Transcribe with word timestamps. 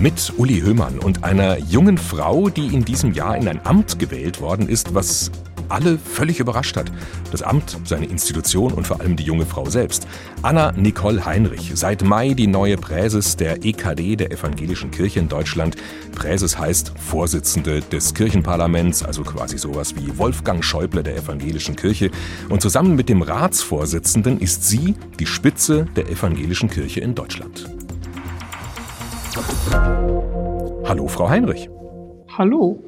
Mit 0.00 0.32
Uli 0.36 0.60
Höhmann 0.60 1.00
und 1.00 1.24
einer 1.24 1.58
jungen 1.58 1.98
Frau, 1.98 2.48
die 2.50 2.68
in 2.68 2.84
diesem 2.84 3.14
Jahr 3.14 3.36
in 3.36 3.48
ein 3.48 3.66
Amt 3.66 3.98
gewählt 3.98 4.40
worden 4.40 4.68
ist, 4.68 4.94
was 4.94 5.32
alle 5.68 5.98
völlig 5.98 6.38
überrascht 6.38 6.76
hat. 6.76 6.92
Das 7.32 7.42
Amt, 7.42 7.76
seine 7.84 8.06
Institution 8.06 8.72
und 8.72 8.86
vor 8.86 9.00
allem 9.00 9.16
die 9.16 9.24
junge 9.24 9.44
Frau 9.44 9.68
selbst. 9.68 10.06
Anna 10.42 10.70
Nicole 10.70 11.26
Heinrich, 11.26 11.72
seit 11.74 12.04
Mai 12.04 12.34
die 12.34 12.46
neue 12.46 12.76
Präses 12.76 13.34
der 13.34 13.64
EKD, 13.64 14.14
der 14.14 14.30
Evangelischen 14.30 14.92
Kirche 14.92 15.18
in 15.18 15.28
Deutschland. 15.28 15.74
Präses 16.14 16.56
heißt 16.56 16.92
Vorsitzende 16.96 17.80
des 17.80 18.14
Kirchenparlaments, 18.14 19.02
also 19.02 19.24
quasi 19.24 19.58
sowas 19.58 19.96
wie 19.96 20.16
Wolfgang 20.16 20.64
Schäuble 20.64 21.02
der 21.02 21.16
Evangelischen 21.16 21.74
Kirche. 21.74 22.12
Und 22.48 22.62
zusammen 22.62 22.94
mit 22.94 23.08
dem 23.08 23.22
Ratsvorsitzenden 23.22 24.38
ist 24.38 24.62
sie 24.62 24.94
die 25.18 25.26
Spitze 25.26 25.86
der 25.96 26.08
Evangelischen 26.08 26.70
Kirche 26.70 27.00
in 27.00 27.16
Deutschland. 27.16 27.77
Hallo, 30.84 31.06
Frau 31.06 31.28
Heinrich. 31.28 31.68
Hallo. 32.36 32.82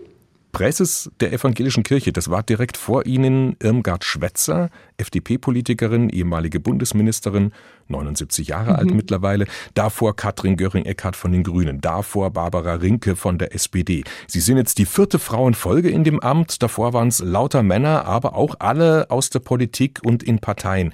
Präses 0.52 1.10
der 1.20 1.32
Evangelischen 1.32 1.84
Kirche, 1.84 2.12
das 2.12 2.28
war 2.28 2.42
direkt 2.42 2.76
vor 2.76 3.06
Ihnen 3.06 3.56
Irmgard 3.62 4.04
Schwetzer, 4.04 4.68
FDP-Politikerin, 4.96 6.10
ehemalige 6.10 6.58
Bundesministerin, 6.58 7.52
79 7.88 8.48
Jahre 8.48 8.72
mhm. 8.72 8.76
alt 8.76 8.94
mittlerweile. 8.94 9.46
Davor 9.74 10.16
Katrin 10.16 10.56
Göring-Eckardt 10.56 11.14
von 11.14 11.32
den 11.32 11.44
Grünen. 11.44 11.80
Davor 11.80 12.30
Barbara 12.30 12.74
Rinke 12.74 13.16
von 13.16 13.38
der 13.38 13.54
SPD. 13.54 14.02
Sie 14.26 14.40
sind 14.40 14.56
jetzt 14.56 14.78
die 14.78 14.86
vierte 14.86 15.18
Frau 15.18 15.46
in 15.46 15.54
Folge 15.54 15.88
in 15.88 16.04
dem 16.04 16.20
Amt. 16.20 16.62
Davor 16.62 16.92
waren 16.92 17.08
es 17.08 17.20
lauter 17.20 17.62
Männer, 17.62 18.04
aber 18.06 18.34
auch 18.34 18.56
alle 18.58 19.10
aus 19.10 19.30
der 19.30 19.40
Politik 19.40 20.00
und 20.04 20.22
in 20.22 20.40
Parteien. 20.40 20.92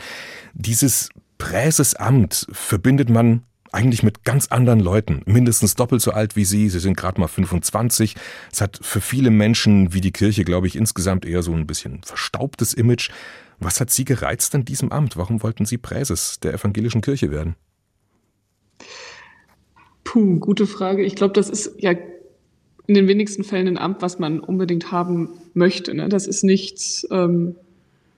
Dieses 0.52 1.08
Präsesamt 1.38 2.46
verbindet 2.52 3.08
man 3.08 3.42
eigentlich 3.76 4.02
mit 4.02 4.24
ganz 4.24 4.48
anderen 4.48 4.80
Leuten, 4.80 5.20
mindestens 5.26 5.74
doppelt 5.74 6.00
so 6.00 6.10
alt 6.10 6.34
wie 6.34 6.46
Sie. 6.46 6.70
Sie 6.70 6.80
sind 6.80 6.96
gerade 6.96 7.20
mal 7.20 7.28
25. 7.28 8.16
Es 8.50 8.62
hat 8.62 8.80
für 8.80 9.02
viele 9.02 9.30
Menschen 9.30 9.92
wie 9.92 10.00
die 10.00 10.12
Kirche, 10.12 10.44
glaube 10.44 10.66
ich, 10.66 10.76
insgesamt 10.76 11.26
eher 11.26 11.42
so 11.42 11.52
ein 11.52 11.66
bisschen 11.66 12.02
verstaubtes 12.02 12.72
Image. 12.72 13.10
Was 13.60 13.78
hat 13.78 13.90
Sie 13.90 14.06
gereizt 14.06 14.54
an 14.54 14.64
diesem 14.64 14.92
Amt? 14.92 15.18
Warum 15.18 15.42
wollten 15.42 15.66
Sie 15.66 15.76
Präses 15.76 16.40
der 16.40 16.54
evangelischen 16.54 17.02
Kirche 17.02 17.30
werden? 17.30 17.54
Puh, 20.04 20.38
gute 20.38 20.66
Frage. 20.66 21.04
Ich 21.04 21.14
glaube, 21.14 21.34
das 21.34 21.50
ist 21.50 21.74
ja 21.78 21.90
in 21.90 22.94
den 22.94 23.08
wenigsten 23.08 23.44
Fällen 23.44 23.68
ein 23.68 23.78
Amt, 23.78 24.00
was 24.00 24.18
man 24.18 24.40
unbedingt 24.40 24.90
haben 24.90 25.28
möchte. 25.52 25.92
Ne? 25.92 26.08
Das 26.08 26.26
ist 26.26 26.44
nichts, 26.44 27.06
ähm, 27.10 27.56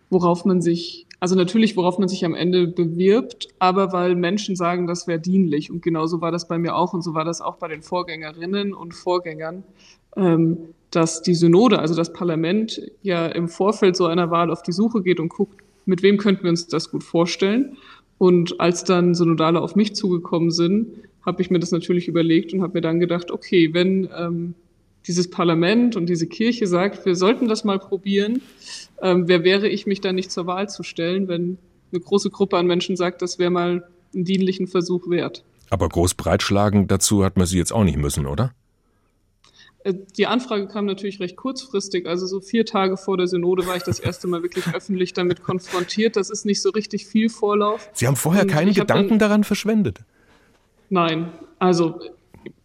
worauf 0.09 0.45
man 0.45 0.62
sich 0.62 1.08
also 1.20 1.34
natürlich, 1.34 1.77
worauf 1.77 1.98
man 1.98 2.08
sich 2.08 2.24
am 2.24 2.34
Ende 2.34 2.69
bewirbt, 2.69 3.48
aber 3.58 3.92
weil 3.92 4.14
Menschen 4.14 4.55
sagen, 4.55 4.86
das 4.86 5.08
wäre 5.08 5.19
dienlich. 5.19 5.70
Und 5.70 5.83
genauso 5.83 6.20
war 6.20 6.30
das 6.30 6.47
bei 6.47 6.58
mir 6.58 6.77
auch 6.77 6.92
und 6.92 7.02
so 7.02 7.14
war 7.14 7.24
das 7.24 7.41
auch 7.41 7.56
bei 7.56 7.69
den 7.69 7.83
Vorgängerinnen 7.83 8.72
und 8.72 8.94
Vorgängern, 8.94 9.64
ähm, 10.16 10.58
dass 10.91 11.22
die 11.22 11.34
Synode, 11.34 11.80
also 11.80 11.94
das 11.94 12.12
Parlament, 12.12 12.80
ja 13.02 13.27
im 13.27 13.48
Vorfeld 13.48 13.96
so 13.96 14.06
einer 14.06 14.30
Wahl 14.30 14.50
auf 14.50 14.62
die 14.62 14.72
Suche 14.72 15.02
geht 15.02 15.19
und 15.19 15.28
guckt, 15.28 15.61
mit 15.86 16.02
wem 16.02 16.19
könnten 16.19 16.44
wir 16.44 16.50
uns 16.50 16.69
das 16.69 16.91
gut 16.91 17.02
vorstellen. 17.02 17.77
Und 18.19 18.61
als 18.61 18.84
dann 18.84 19.14
Synodale 19.14 19.61
auf 19.61 19.74
mich 19.74 19.94
zugekommen 19.94 20.50
sind, 20.50 20.89
habe 21.24 21.42
ich 21.42 21.50
mir 21.50 21.58
das 21.58 21.72
natürlich 21.72 22.08
überlegt 22.08 22.52
und 22.52 22.62
habe 22.62 22.74
mir 22.74 22.80
dann 22.80 23.00
gedacht, 23.00 23.30
okay, 23.30 23.74
wenn 23.74 24.08
ähm, 24.16 24.55
dieses 25.09 25.31
Parlament 25.31 25.97
und 25.97 26.06
diese 26.06 26.27
Kirche 26.27 26.67
sagt, 26.67 27.05
wir 27.06 27.17
sollten 27.17 27.48
das 27.48 27.64
mal 27.64 27.78
probieren, 27.78 28.42
ähm, 29.01 29.27
wer 29.27 29.42
wäre 29.42 29.69
ich, 29.69 29.87
mich 29.87 30.01
da 30.01 30.12
nicht 30.12 30.31
zur 30.31 30.47
Wahl 30.47 30.69
zu 30.69 30.83
stellen, 30.83 31.27
wenn 31.28 31.59
eine 31.91 32.01
große 32.01 32.31
Gruppe 32.31 32.59
an 32.59 32.67
Menschen 32.67 32.97
sagt, 32.97 33.23
das 33.23 33.39
wäre 33.39 33.51
mal 33.51 33.89
einen 34.14 34.25
dienlichen 34.25 34.69
Versuch 34.69 35.09
wert. 35.09 35.45
Aber 35.70 35.89
groß 35.89 36.14
breitschlagen 36.14 36.86
dazu 36.86 37.25
hat 37.25 37.36
man 37.36 37.47
sie 37.47 37.59
jetzt 37.59 37.73
auch 37.73 37.84
nicht 37.84 37.97
müssen, 37.97 38.27
oder? 38.27 38.53
Äh, 39.84 39.95
die 40.17 40.27
Anfrage 40.27 40.67
kam 40.69 40.86
natürlich 40.86 41.20
recht 41.20 41.36
kurzfristig. 41.36 42.07
Also 42.07 42.27
so 42.27 42.40
vier 42.40 42.64
Tage 42.64 42.96
vor 42.96 43.17
der 43.17 43.27
Synode 43.27 43.67
war 43.67 43.77
ich 43.77 43.83
das 43.83 43.98
erste 43.98 44.27
Mal 44.29 44.42
wirklich 44.42 44.67
öffentlich 44.75 45.13
damit 45.13 45.42
konfrontiert. 45.42 46.17
Das 46.17 46.30
ist 46.30 46.45
nicht 46.45 46.63
so 46.63 46.70
richtig 46.70 47.07
viel 47.07 47.29
Vorlauf. 47.29 47.89
Sie 47.92 48.07
haben 48.07 48.17
vorher 48.17 48.46
keinen 48.46 48.75
Gedanken 48.75 49.19
daran 49.19 49.45
verschwendet? 49.45 50.01
Nein. 50.90 51.33
Also 51.58 52.01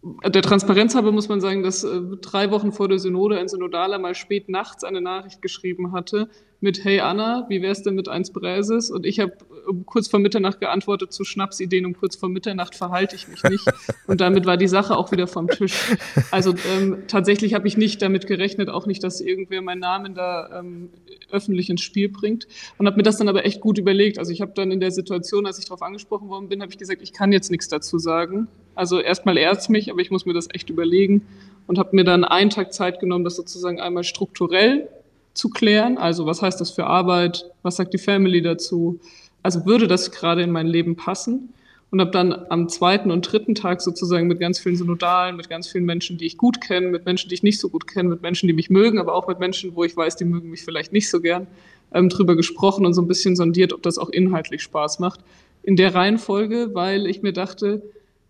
der 0.03 0.41
Transparenz 0.41 0.95
halber 0.95 1.11
muss 1.11 1.29
man 1.29 1.39
sagen, 1.39 1.63
dass 1.63 1.83
äh, 1.83 2.01
drei 2.21 2.51
Wochen 2.51 2.73
vor 2.73 2.89
der 2.89 2.99
Synode 2.99 3.39
ein 3.39 3.47
Synodaler 3.47 3.99
mal 3.99 4.15
spät 4.15 4.49
nachts 4.49 4.83
eine 4.83 4.99
Nachricht 4.99 5.41
geschrieben 5.41 5.93
hatte 5.93 6.29
mit 6.59 6.83
Hey 6.83 7.01
Anna, 7.01 7.45
wie 7.49 7.61
wär's 7.61 7.83
denn 7.83 7.95
mit 7.95 8.07
eins 8.07 8.31
Bräses? 8.31 8.89
Und 8.89 9.05
ich 9.05 9.19
habe 9.19 9.33
um 9.67 9.85
kurz 9.85 10.07
vor 10.07 10.19
Mitternacht 10.19 10.59
geantwortet 10.59 11.11
zu 11.11 11.23
Schnapsideen, 11.23 11.85
um 11.85 11.93
kurz 11.93 12.15
vor 12.15 12.29
Mitternacht 12.29 12.75
verhalte 12.75 13.15
ich 13.15 13.27
mich 13.27 13.43
nicht. 13.43 13.65
Und 14.07 14.21
damit 14.21 14.45
war 14.45 14.57
die 14.57 14.67
Sache 14.67 14.95
auch 14.95 15.11
wieder 15.11 15.27
vom 15.27 15.47
Tisch. 15.47 15.95
Also 16.31 16.53
ähm, 16.73 17.03
tatsächlich 17.07 17.53
habe 17.53 17.67
ich 17.67 17.77
nicht 17.77 18.01
damit 18.01 18.27
gerechnet, 18.27 18.69
auch 18.69 18.85
nicht, 18.85 19.03
dass 19.03 19.19
irgendwer 19.21 19.61
meinen 19.61 19.79
Namen 19.79 20.15
da 20.15 20.59
ähm, 20.59 20.89
öffentlich 21.31 21.69
ins 21.69 21.81
Spiel 21.81 22.09
bringt. 22.09 22.47
Und 22.77 22.87
habe 22.87 22.97
mir 22.97 23.03
das 23.03 23.17
dann 23.17 23.29
aber 23.29 23.45
echt 23.45 23.59
gut 23.59 23.77
überlegt. 23.77 24.19
Also 24.19 24.31
ich 24.31 24.41
habe 24.41 24.53
dann 24.55 24.71
in 24.71 24.79
der 24.79 24.91
Situation, 24.91 25.45
als 25.45 25.59
ich 25.59 25.65
darauf 25.65 25.81
angesprochen 25.81 26.29
worden 26.29 26.49
bin, 26.49 26.61
habe 26.61 26.71
ich 26.71 26.77
gesagt, 26.77 27.01
ich 27.01 27.13
kann 27.13 27.31
jetzt 27.31 27.51
nichts 27.51 27.67
dazu 27.67 27.99
sagen. 27.99 28.47
Also 28.75 28.99
erstmal 28.99 29.37
ehrt 29.37 29.69
mich, 29.69 29.91
aber 29.91 30.01
ich 30.01 30.11
muss 30.11 30.25
mir 30.25 30.33
das 30.33 30.47
echt 30.51 30.69
überlegen 30.69 31.21
und 31.67 31.77
habe 31.77 31.95
mir 31.95 32.03
dann 32.03 32.23
einen 32.23 32.49
Tag 32.49 32.73
Zeit 32.73 32.99
genommen, 32.99 33.23
das 33.23 33.35
sozusagen 33.35 33.79
einmal 33.79 34.03
strukturell 34.03 34.87
zu 35.33 35.49
klären. 35.49 35.97
Also 35.97 36.25
was 36.25 36.41
heißt 36.41 36.59
das 36.59 36.71
für 36.71 36.85
Arbeit? 36.85 37.49
Was 37.61 37.77
sagt 37.77 37.93
die 37.93 37.99
Family 37.99 38.41
dazu? 38.41 38.99
Also 39.41 39.65
würde 39.65 39.87
das 39.87 40.11
gerade 40.11 40.41
in 40.41 40.51
mein 40.51 40.67
Leben 40.67 40.95
passen? 40.95 41.53
Und 41.91 42.01
habe 42.01 42.09
dann 42.09 42.33
am 42.49 42.69
zweiten 42.69 43.11
und 43.11 43.21
dritten 43.31 43.53
Tag 43.53 43.79
sozusagen 43.79 44.25
mit 44.25 44.39
ganz 44.39 44.57
vielen 44.57 44.75
Synodalen, 44.75 45.35
mit 45.35 45.47
ganz 45.47 45.67
vielen 45.67 45.85
Menschen, 45.85 46.17
die 46.17 46.25
ich 46.25 46.39
gut 46.39 46.59
kenne, 46.59 46.87
mit 46.87 47.05
Menschen, 47.05 47.29
die 47.29 47.35
ich 47.35 47.43
nicht 47.43 47.59
so 47.59 47.69
gut 47.69 47.85
kenne, 47.85 48.09
mit 48.09 48.23
Menschen, 48.23 48.47
die 48.47 48.53
mich 48.53 48.71
mögen, 48.71 48.97
aber 48.97 49.13
auch 49.13 49.27
mit 49.27 49.37
Menschen, 49.37 49.75
wo 49.75 49.83
ich 49.83 49.95
weiß, 49.95 50.15
die 50.15 50.25
mögen 50.25 50.49
mich 50.49 50.63
vielleicht 50.63 50.91
nicht 50.91 51.07
so 51.07 51.21
gern, 51.21 51.45
ähm, 51.93 52.09
drüber 52.09 52.35
gesprochen 52.35 52.87
und 52.87 52.95
so 52.95 53.01
ein 53.03 53.07
bisschen 53.07 53.35
sondiert, 53.35 53.73
ob 53.73 53.83
das 53.83 53.99
auch 53.99 54.09
inhaltlich 54.09 54.63
Spaß 54.63 54.97
macht. 54.97 55.19
In 55.61 55.75
der 55.75 55.93
Reihenfolge, 55.93 56.71
weil 56.73 57.05
ich 57.05 57.21
mir 57.21 57.31
dachte, 57.31 57.83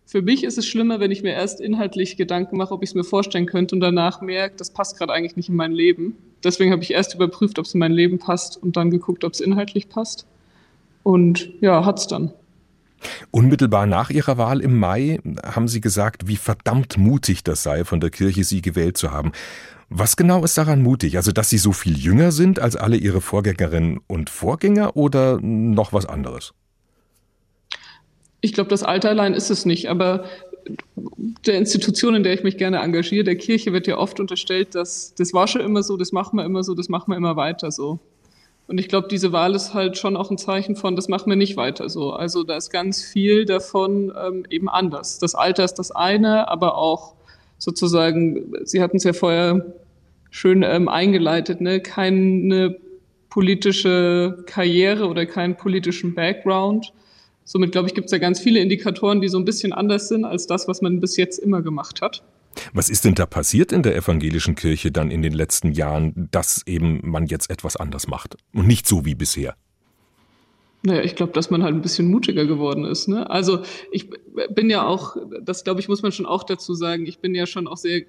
für 0.06 0.22
mich 0.22 0.44
ist 0.44 0.58
es 0.58 0.68
schlimmer, 0.68 1.00
wenn 1.00 1.12
ich 1.12 1.24
mir 1.24 1.34
erst 1.34 1.62
inhaltlich 1.62 2.18
Gedanken 2.18 2.58
mache, 2.58 2.74
ob 2.74 2.84
ich 2.84 2.90
es 2.90 2.96
mir 2.96 3.04
vorstellen 3.04 3.46
könnte 3.46 3.76
und 3.76 3.82
danach 3.82 4.22
merke, 4.22 4.56
das 4.58 4.70
passt 4.72 4.98
gerade 4.98 5.14
eigentlich 5.14 5.36
nicht 5.36 5.50
in 5.50 5.56
mein 5.56 5.72
Leben. 5.72 6.16
Deswegen 6.44 6.72
habe 6.72 6.84
ich 6.84 6.92
erst 6.92 7.16
überprüft, 7.16 7.58
ob 7.58 7.66
es 7.66 7.74
in 7.74 7.80
mein 7.80 7.94
Leben 7.94 8.20
passt 8.20 8.62
und 8.62 8.76
dann 8.76 8.92
geguckt, 8.92 9.24
ob 9.24 9.34
es 9.34 9.40
inhaltlich 9.40 9.90
passt. 9.90 10.28
Und 11.04 11.50
ja, 11.62 11.86
hat's 11.86 12.08
dann. 12.08 12.34
Unmittelbar 13.32 13.86
nach 13.86 14.10
Ihrer 14.10 14.38
Wahl 14.38 14.62
im 14.62 14.78
Mai 14.78 15.20
haben 15.44 15.68
Sie 15.68 15.82
gesagt, 15.82 16.28
wie 16.28 16.38
verdammt 16.38 16.98
mutig 16.98 17.44
das 17.44 17.64
sei, 17.64 17.84
von 17.84 18.00
der 18.00 18.10
Kirche 18.10 18.44
Sie 18.44 18.62
gewählt 18.62 18.98
zu 18.98 19.12
haben. 19.12 19.32
Was 19.90 20.16
genau 20.16 20.44
ist 20.44 20.58
daran 20.58 20.82
mutig? 20.82 21.18
Also, 21.18 21.32
dass 21.32 21.50
Sie 21.50 21.58
so 21.58 21.72
viel 21.72 21.98
jünger 21.98 22.32
sind 22.32 22.60
als 22.60 22.76
alle 22.76 22.98
Ihre 22.98 23.22
Vorgängerinnen 23.22 24.00
und 24.08 24.30
Vorgänger 24.30 24.96
oder 24.96 25.40
noch 25.42 25.94
was 25.94 26.06
anderes? 26.06 26.54
Ich 28.44 28.52
glaube, 28.52 28.70
das 28.70 28.84
Alter 28.84 29.08
allein 29.08 29.34
ist 29.36 29.50
es 29.50 29.66
nicht, 29.66 29.90
aber 29.90 30.26
der 31.46 31.58
Institution, 31.58 32.14
in 32.14 32.24
der 32.24 32.34
ich 32.34 32.44
mich 32.44 32.58
gerne 32.58 32.80
engagiere, 32.80 33.24
der 33.24 33.38
Kirche 33.38 33.72
wird 33.72 33.88
ja 33.88 33.98
oft 33.98 34.20
unterstellt, 34.20 34.76
dass 34.76 35.16
das 35.16 35.34
war 35.34 35.48
schon 35.48 35.62
immer 35.62 35.82
so, 35.82 35.96
das 35.96 36.12
machen 36.12 36.38
wir 36.38 36.44
immer 36.44 36.62
so, 36.62 36.76
das 36.76 36.90
machen 36.90 37.10
wir 37.10 37.16
immer 37.16 37.38
weiter 37.38 37.72
so. 37.72 38.00
Und 38.68 38.80
ich 38.80 38.90
glaube, 38.90 39.08
diese 39.08 39.32
Wahl 39.32 39.56
ist 39.56 39.74
halt 39.74 39.98
schon 39.98 40.18
auch 40.18 40.30
ein 40.30 40.38
Zeichen 40.38 40.76
von, 40.76 40.98
das 40.98 41.08
machen 41.08 41.30
wir 41.30 41.38
nicht 41.38 41.56
weiter 41.56 41.88
so. 41.88 42.12
Also 42.12 42.44
da 42.44 42.58
ist 42.58 42.70
ganz 42.70 43.02
viel 43.02 43.46
davon 43.46 44.12
ähm, 44.22 44.44
eben 44.50 44.68
anders. 44.68 45.20
Das 45.20 45.36
Alter 45.36 45.64
ist 45.64 45.76
das 45.76 45.92
eine, 45.92 46.50
aber 46.50 46.78
auch 46.78 47.14
sozusagen, 47.58 48.54
Sie 48.66 48.82
hatten 48.82 48.98
es 48.98 49.06
ja 49.06 49.14
vorher 49.14 49.74
schön 50.32 50.64
ähm, 50.64 50.90
eingeleitet, 50.90 51.62
ne? 51.62 51.80
keine 51.80 52.76
politische 53.30 54.44
Karriere 54.48 55.08
oder 55.08 55.26
keinen 55.26 55.56
politischen 55.56 56.14
Background 56.14 56.92
Somit, 57.46 57.72
glaube 57.72 57.88
ich, 57.88 57.94
gibt 57.94 58.06
es 58.06 58.12
ja 58.12 58.18
ganz 58.18 58.40
viele 58.40 58.60
Indikatoren, 58.60 59.22
die 59.22 59.28
so 59.28 59.38
ein 59.38 59.46
bisschen 59.46 59.74
anders 59.74 60.08
sind 60.08 60.26
als 60.26 60.48
das, 60.48 60.68
was 60.68 60.82
man 60.82 61.00
bis 61.00 61.18
jetzt 61.18 61.40
immer 61.40 61.62
gemacht 61.62 62.02
hat. 62.02 62.24
Was 62.74 62.90
ist 62.90 63.04
denn 63.06 63.16
da 63.16 63.26
passiert 63.26 63.72
in 63.72 63.84
der 63.84 63.96
evangelischen 63.96 64.56
Kirche 64.56 64.92
dann 64.92 65.12
in 65.12 65.22
den 65.22 65.34
letzten 65.34 65.72
Jahren, 65.72 66.30
dass 66.32 66.66
eben 66.68 67.02
man 67.04 67.26
jetzt 67.26 67.50
etwas 67.50 67.76
anders 67.76 68.08
macht 68.08 68.36
und 68.54 68.68
nicht 68.68 68.88
so 68.88 69.06
wie 69.06 69.16
bisher? 69.16 69.56
Naja, 70.86 71.02
ich 71.02 71.16
glaube, 71.16 71.32
dass 71.32 71.50
man 71.50 71.64
halt 71.64 71.74
ein 71.74 71.82
bisschen 71.82 72.10
mutiger 72.10 72.46
geworden 72.46 72.84
ist. 72.84 73.08
Ne? 73.08 73.30
Also 73.30 73.62
ich 73.92 74.10
bin 74.50 74.70
ja 74.70 74.86
auch, 74.86 75.16
das 75.42 75.64
glaube 75.64 75.80
ich, 75.80 75.88
muss 75.88 76.04
man 76.04 76.12
schon 76.12 76.26
auch 76.26 76.44
dazu 76.44 76.74
sagen, 76.74 77.06
ich 77.06 77.20
bin 77.20 77.34
ja 77.34 77.46
schon 77.46 77.68
auch 77.68 77.78
sehr 77.78 78.04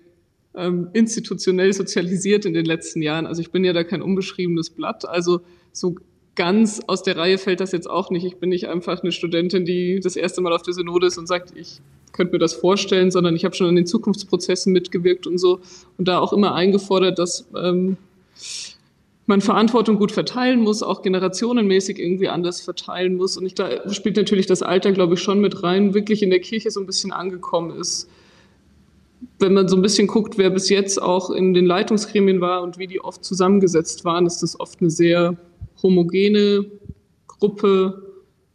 ähm, 0.57 0.89
institutionell 0.93 1.73
sozialisiert 1.73 2.45
in 2.47 2.53
den 2.53 2.65
letzten 2.65 3.01
Jahren. 3.01 3.27
Also 3.27 3.41
ich 3.43 3.53
bin 3.53 3.65
ja 3.65 3.73
da 3.73 3.85
kein 3.85 4.03
unbeschriebenes 4.03 4.71
Blatt. 4.71 5.09
Also 5.09 5.43
so 5.73 5.97
ganz 6.37 6.81
aus 6.87 7.03
der 7.03 7.17
Reihe 7.17 7.39
fällt 7.39 7.61
das 7.61 7.73
jetzt 7.73 7.89
auch 7.89 8.11
nicht. 8.11 8.25
Ich 8.25 8.37
bin 8.37 8.49
nicht 8.49 8.69
einfach 8.69 9.03
eine 9.03 9.13
Studentin, 9.13 9.65
die 9.65 10.01
das 10.01 10.17
erste 10.17 10.41
Mal 10.41 10.53
auf 10.53 10.63
der 10.63 10.75
Synode 10.75 11.07
ist 11.07 11.19
und 11.19 11.27
sagt, 11.27 11.53
ich 11.57 11.81
könnte 12.13 12.33
mir 12.33 12.39
das 12.39 12.55
vorstellen, 12.55 13.11
sondern 13.11 13.37
ich 13.37 13.45
habe 13.45 13.55
schon 13.55 13.69
an 13.69 13.77
den 13.77 13.87
Zukunftsprozessen 13.87 14.73
mitgewirkt 14.73 15.27
und 15.27 15.39
so 15.39 15.61
und 15.99 16.09
da 16.09 16.19
auch 16.19 16.33
immer 16.33 16.55
eingefordert, 16.55 17.19
dass 17.19 17.47
ähm, 17.57 17.97
man 19.27 19.41
Verantwortung 19.41 19.97
gut 19.97 20.13
verteilen 20.13 20.61
muss, 20.61 20.83
auch 20.83 21.03
generationenmäßig 21.03 21.99
irgendwie 21.99 22.29
anders 22.29 22.61
verteilen 22.61 23.17
muss. 23.17 23.37
Und 23.37 23.47
ich, 23.47 23.55
da 23.55 23.91
spielt 23.91 24.17
natürlich 24.17 24.47
das 24.47 24.63
Alter, 24.63 24.93
glaube 24.93 25.15
ich, 25.15 25.21
schon 25.21 25.41
mit 25.41 25.63
rein, 25.63 25.95
wirklich 25.95 26.23
in 26.23 26.31
der 26.31 26.41
Kirche 26.41 26.71
so 26.71 26.81
ein 26.81 26.87
bisschen 26.87 27.11
angekommen 27.11 27.79
ist. 27.79 28.09
Wenn 29.39 29.55
man 29.55 29.69
so 29.69 29.77
ein 29.77 29.83
bisschen 29.83 30.07
guckt, 30.07 30.37
wer 30.37 30.51
bis 30.51 30.69
jetzt 30.69 31.01
auch 31.01 31.31
in 31.31 31.55
den 31.55 31.65
Leitungsgremien 31.65 32.41
war 32.41 32.63
und 32.63 32.79
wie 32.79 32.87
die 32.87 33.01
oft 33.01 33.25
zusammengesetzt 33.25 34.05
waren, 34.05 34.27
ist 34.27 34.43
das 34.43 34.61
oft 34.61 34.81
eine 34.81 34.91
sehr 34.91 35.39
homogene 35.85 36.67
Gruppe, 37.29 38.03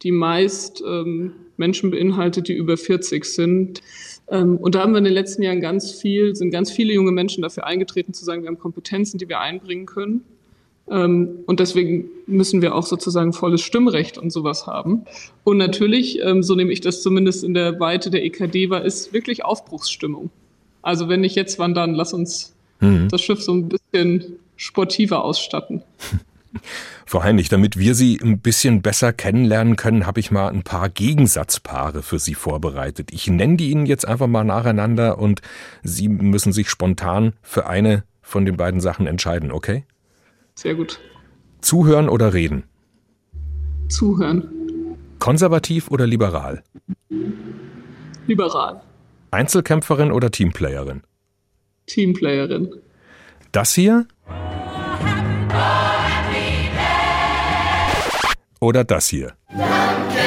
die 0.02 0.10
meist 0.12 0.82
ähm, 0.86 1.32
Menschen 1.56 1.90
beinhaltet, 1.90 2.48
die 2.48 2.54
über 2.54 2.76
40 2.76 3.24
sind. 3.24 3.80
Ähm, 4.28 4.56
und 4.56 4.74
da 4.74 4.80
haben 4.80 4.92
wir 4.92 4.98
in 4.98 5.04
den 5.04 5.14
letzten 5.14 5.42
Jahren 5.42 5.60
ganz 5.60 5.92
viel, 5.92 6.34
sind 6.34 6.50
ganz 6.50 6.70
viele 6.70 6.92
junge 6.92 7.12
Menschen 7.12 7.42
dafür 7.42 7.66
eingetreten, 7.66 8.12
zu 8.12 8.24
sagen, 8.24 8.42
wir 8.42 8.48
haben 8.48 8.58
Kompetenzen, 8.58 9.18
die 9.18 9.28
wir 9.28 9.40
einbringen 9.40 9.86
können. 9.86 10.24
Ähm, 10.90 11.44
und 11.46 11.60
deswegen 11.60 12.06
müssen 12.26 12.62
wir 12.62 12.74
auch 12.74 12.84
sozusagen 12.84 13.32
volles 13.32 13.60
Stimmrecht 13.60 14.18
und 14.18 14.30
sowas 14.30 14.66
haben. 14.66 15.04
Und 15.44 15.58
natürlich, 15.58 16.20
ähm, 16.20 16.42
so 16.42 16.56
nehme 16.56 16.72
ich 16.72 16.80
das 16.80 17.02
zumindest 17.02 17.44
in 17.44 17.54
der 17.54 17.78
Weite 17.78 18.10
der 18.10 18.24
EKD 18.24 18.70
war, 18.70 18.84
ist 18.84 19.12
wirklich 19.12 19.44
Aufbruchsstimmung. 19.44 20.30
Also 20.82 21.08
wenn 21.08 21.20
nicht 21.20 21.36
jetzt, 21.36 21.58
wann 21.58 21.74
dann? 21.74 21.94
Lass 21.94 22.12
uns 22.12 22.54
mhm. 22.80 23.08
das 23.08 23.20
Schiff 23.20 23.42
so 23.42 23.52
ein 23.52 23.68
bisschen 23.68 24.36
sportiver 24.56 25.24
ausstatten. 25.24 25.82
Frau 27.06 27.22
Heinrich, 27.22 27.48
damit 27.48 27.78
wir 27.78 27.94
Sie 27.94 28.18
ein 28.22 28.40
bisschen 28.40 28.82
besser 28.82 29.12
kennenlernen 29.12 29.76
können, 29.76 30.06
habe 30.06 30.20
ich 30.20 30.30
mal 30.30 30.48
ein 30.48 30.62
paar 30.62 30.88
Gegensatzpaare 30.88 32.02
für 32.02 32.18
Sie 32.18 32.34
vorbereitet. 32.34 33.10
Ich 33.12 33.28
nenne 33.28 33.56
die 33.56 33.70
Ihnen 33.70 33.86
jetzt 33.86 34.06
einfach 34.06 34.26
mal 34.26 34.44
nacheinander 34.44 35.18
und 35.18 35.42
Sie 35.82 36.08
müssen 36.08 36.52
sich 36.52 36.68
spontan 36.68 37.34
für 37.42 37.66
eine 37.66 38.04
von 38.20 38.44
den 38.44 38.56
beiden 38.56 38.80
Sachen 38.80 39.06
entscheiden, 39.06 39.50
okay? 39.50 39.84
Sehr 40.54 40.74
gut. 40.74 41.00
Zuhören 41.60 42.08
oder 42.08 42.32
reden? 42.32 42.64
Zuhören. 43.88 44.48
Konservativ 45.18 45.90
oder 45.90 46.06
liberal? 46.06 46.62
Liberal. 48.26 48.80
Einzelkämpferin 49.30 50.12
oder 50.12 50.30
Teamplayerin? 50.30 51.02
Teamplayerin. 51.86 52.70
Das 53.52 53.74
hier? 53.74 54.06
Oder 58.60 58.84
das 58.84 59.08
hier? 59.08 59.32
Danke 59.48 60.20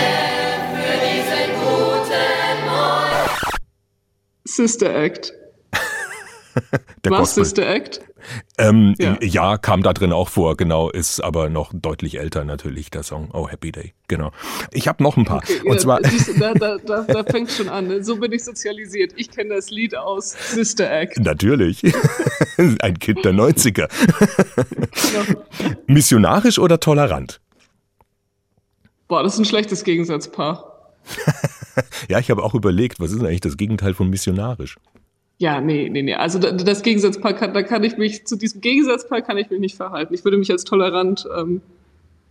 für 0.74 1.06
diesen 1.06 1.54
guten 1.62 2.66
Morgen. 2.66 3.60
Sister 4.44 4.96
Act. 4.96 5.34
Der 7.06 7.12
Was 7.12 7.20
Gospel. 7.20 7.46
Sister 7.46 7.68
Act? 7.68 8.02
Ähm, 8.58 8.96
ja. 8.98 9.18
ja. 9.22 9.58
kam 9.58 9.84
da 9.84 9.94
drin 9.94 10.14
auch 10.14 10.30
vor, 10.30 10.58
genau, 10.58 10.90
ist 10.90 11.20
aber 11.20 11.50
noch 11.50 11.72
deutlich 11.74 12.20
älter 12.20 12.44
natürlich, 12.46 12.90
der 12.90 13.04
Song. 13.04 13.30
Oh, 13.34 13.50
Happy 13.50 13.72
Day, 13.72 13.94
genau. 14.08 14.32
Ich 14.72 14.88
habe 14.88 15.04
noch 15.04 15.18
ein 15.18 15.26
paar. 15.26 15.44
Okay, 15.44 15.60
und 15.66 15.74
ja, 15.74 15.78
zwar 15.78 16.00
da, 16.02 16.54
da, 16.54 16.78
da, 16.78 17.02
da 17.02 17.24
fängt 17.32 17.52
schon 17.52 17.70
an. 17.70 17.88
Ne? 17.88 18.04
So 18.04 18.16
bin 18.16 18.32
ich 18.32 18.44
sozialisiert. 18.44 19.14
Ich 19.16 19.30
kenne 19.30 19.56
das 19.56 19.70
Lied 19.70 19.96
aus 19.96 20.32
Sister 20.32 20.90
Act. 20.90 21.20
Natürlich. 21.20 21.84
ein 22.80 22.98
Kind 22.98 23.26
der 23.26 23.34
90er. 23.34 23.90
genau. 25.12 25.44
Missionarisch 25.86 26.58
oder 26.58 26.80
tolerant? 26.80 27.42
Boah, 29.13 29.21
das 29.21 29.33
ist 29.36 29.39
ein 29.42 29.45
schlechtes 29.45 29.83
Gegensatzpaar. 29.83 30.89
ja, 32.10 32.18
ich 32.18 32.31
habe 32.31 32.42
auch 32.42 32.56
überlegt, 32.56 33.00
was 33.00 33.12
ist 33.12 33.19
denn 33.19 33.27
eigentlich 33.27 33.42
das 33.42 33.57
Gegenteil 33.57 33.94
von 33.94 34.10
missionarisch? 34.10 34.80
Ja, 35.38 35.62
nee, 35.62 35.88
nee, 35.88 36.01
nee. 36.01 36.15
Also 36.15 36.39
das 36.39 36.81
Gegensatzpaar, 36.81 37.33
kann, 37.33 37.54
da 37.54 37.62
kann 37.62 37.83
ich 37.83 37.95
mich, 37.98 38.25
zu 38.25 38.36
diesem 38.36 38.62
Gegensatzpaar 38.62 39.21
kann 39.21 39.38
ich 39.38 39.51
mich 39.51 39.60
nicht 39.60 39.75
verhalten. 39.75 40.15
Ich 40.15 40.24
würde 40.24 40.38
mich 40.39 40.50
als 40.50 40.63
tolerant 40.63 41.27
ähm, 41.38 41.62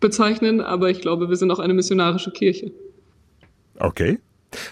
bezeichnen, 0.00 0.61
aber 0.61 0.90
ich 0.90 1.00
glaube, 1.00 1.29
wir 1.29 1.37
sind 1.37 1.52
auch 1.52 1.61
eine 1.61 1.73
missionarische 1.73 2.32
Kirche. 2.32 2.73
Okay. 3.79 4.19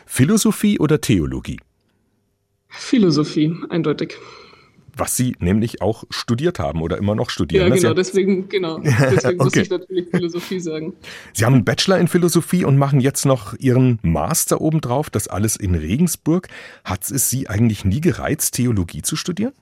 Philosophie 0.05 0.81
oder 0.81 1.01
Theologie? 1.01 1.61
Philosophie, 2.67 3.55
eindeutig 3.69 4.17
was 4.97 5.17
Sie 5.17 5.37
nämlich 5.39 5.83
auch 5.83 6.05
studiert 6.11 6.59
haben 6.59 6.83
oder 6.83 6.99
immer 6.99 7.15
noch 7.15 7.31
studieren. 7.31 7.69
Ja, 7.69 7.75
genau, 7.75 7.95
deswegen, 7.95 8.49
genau, 8.49 8.79
deswegen 8.79 9.19
okay. 9.19 9.37
muss 9.37 9.57
ich 9.57 9.71
natürlich 9.71 10.09
Philosophie 10.11 10.61
sagen. 10.61 10.95
Sie 11.33 11.45
haben 11.45 11.55
einen 11.55 11.65
Bachelor 11.65 11.99
in 11.99 12.09
Philosophie 12.09 12.65
und 12.65 12.77
machen 12.77 13.01
jetzt 13.01 13.27
noch 13.27 13.55
Ihren 13.59 13.99
Master 14.03 14.61
obendrauf, 14.61 15.11
das 15.11 15.29
alles 15.29 15.57
in 15.57 15.75
Regensburg. 15.75 16.49
Hat 16.85 17.11
es 17.11 17.31
Sie 17.31 17.49
eigentlich 17.49 17.85
nie 17.85 18.01
gereizt, 18.01 18.55
Theologie 18.55 19.03
zu 19.03 19.17
studieren? 19.17 19.53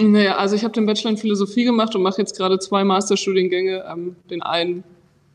Naja, 0.00 0.36
also 0.36 0.54
ich 0.54 0.62
habe 0.62 0.72
den 0.72 0.86
Bachelor 0.86 1.10
in 1.10 1.16
Philosophie 1.16 1.64
gemacht 1.64 1.94
und 1.96 2.02
mache 2.02 2.20
jetzt 2.20 2.36
gerade 2.36 2.58
zwei 2.58 2.84
Masterstudiengänge, 2.84 3.84
ähm, 3.90 4.16
den 4.30 4.42
einen 4.42 4.84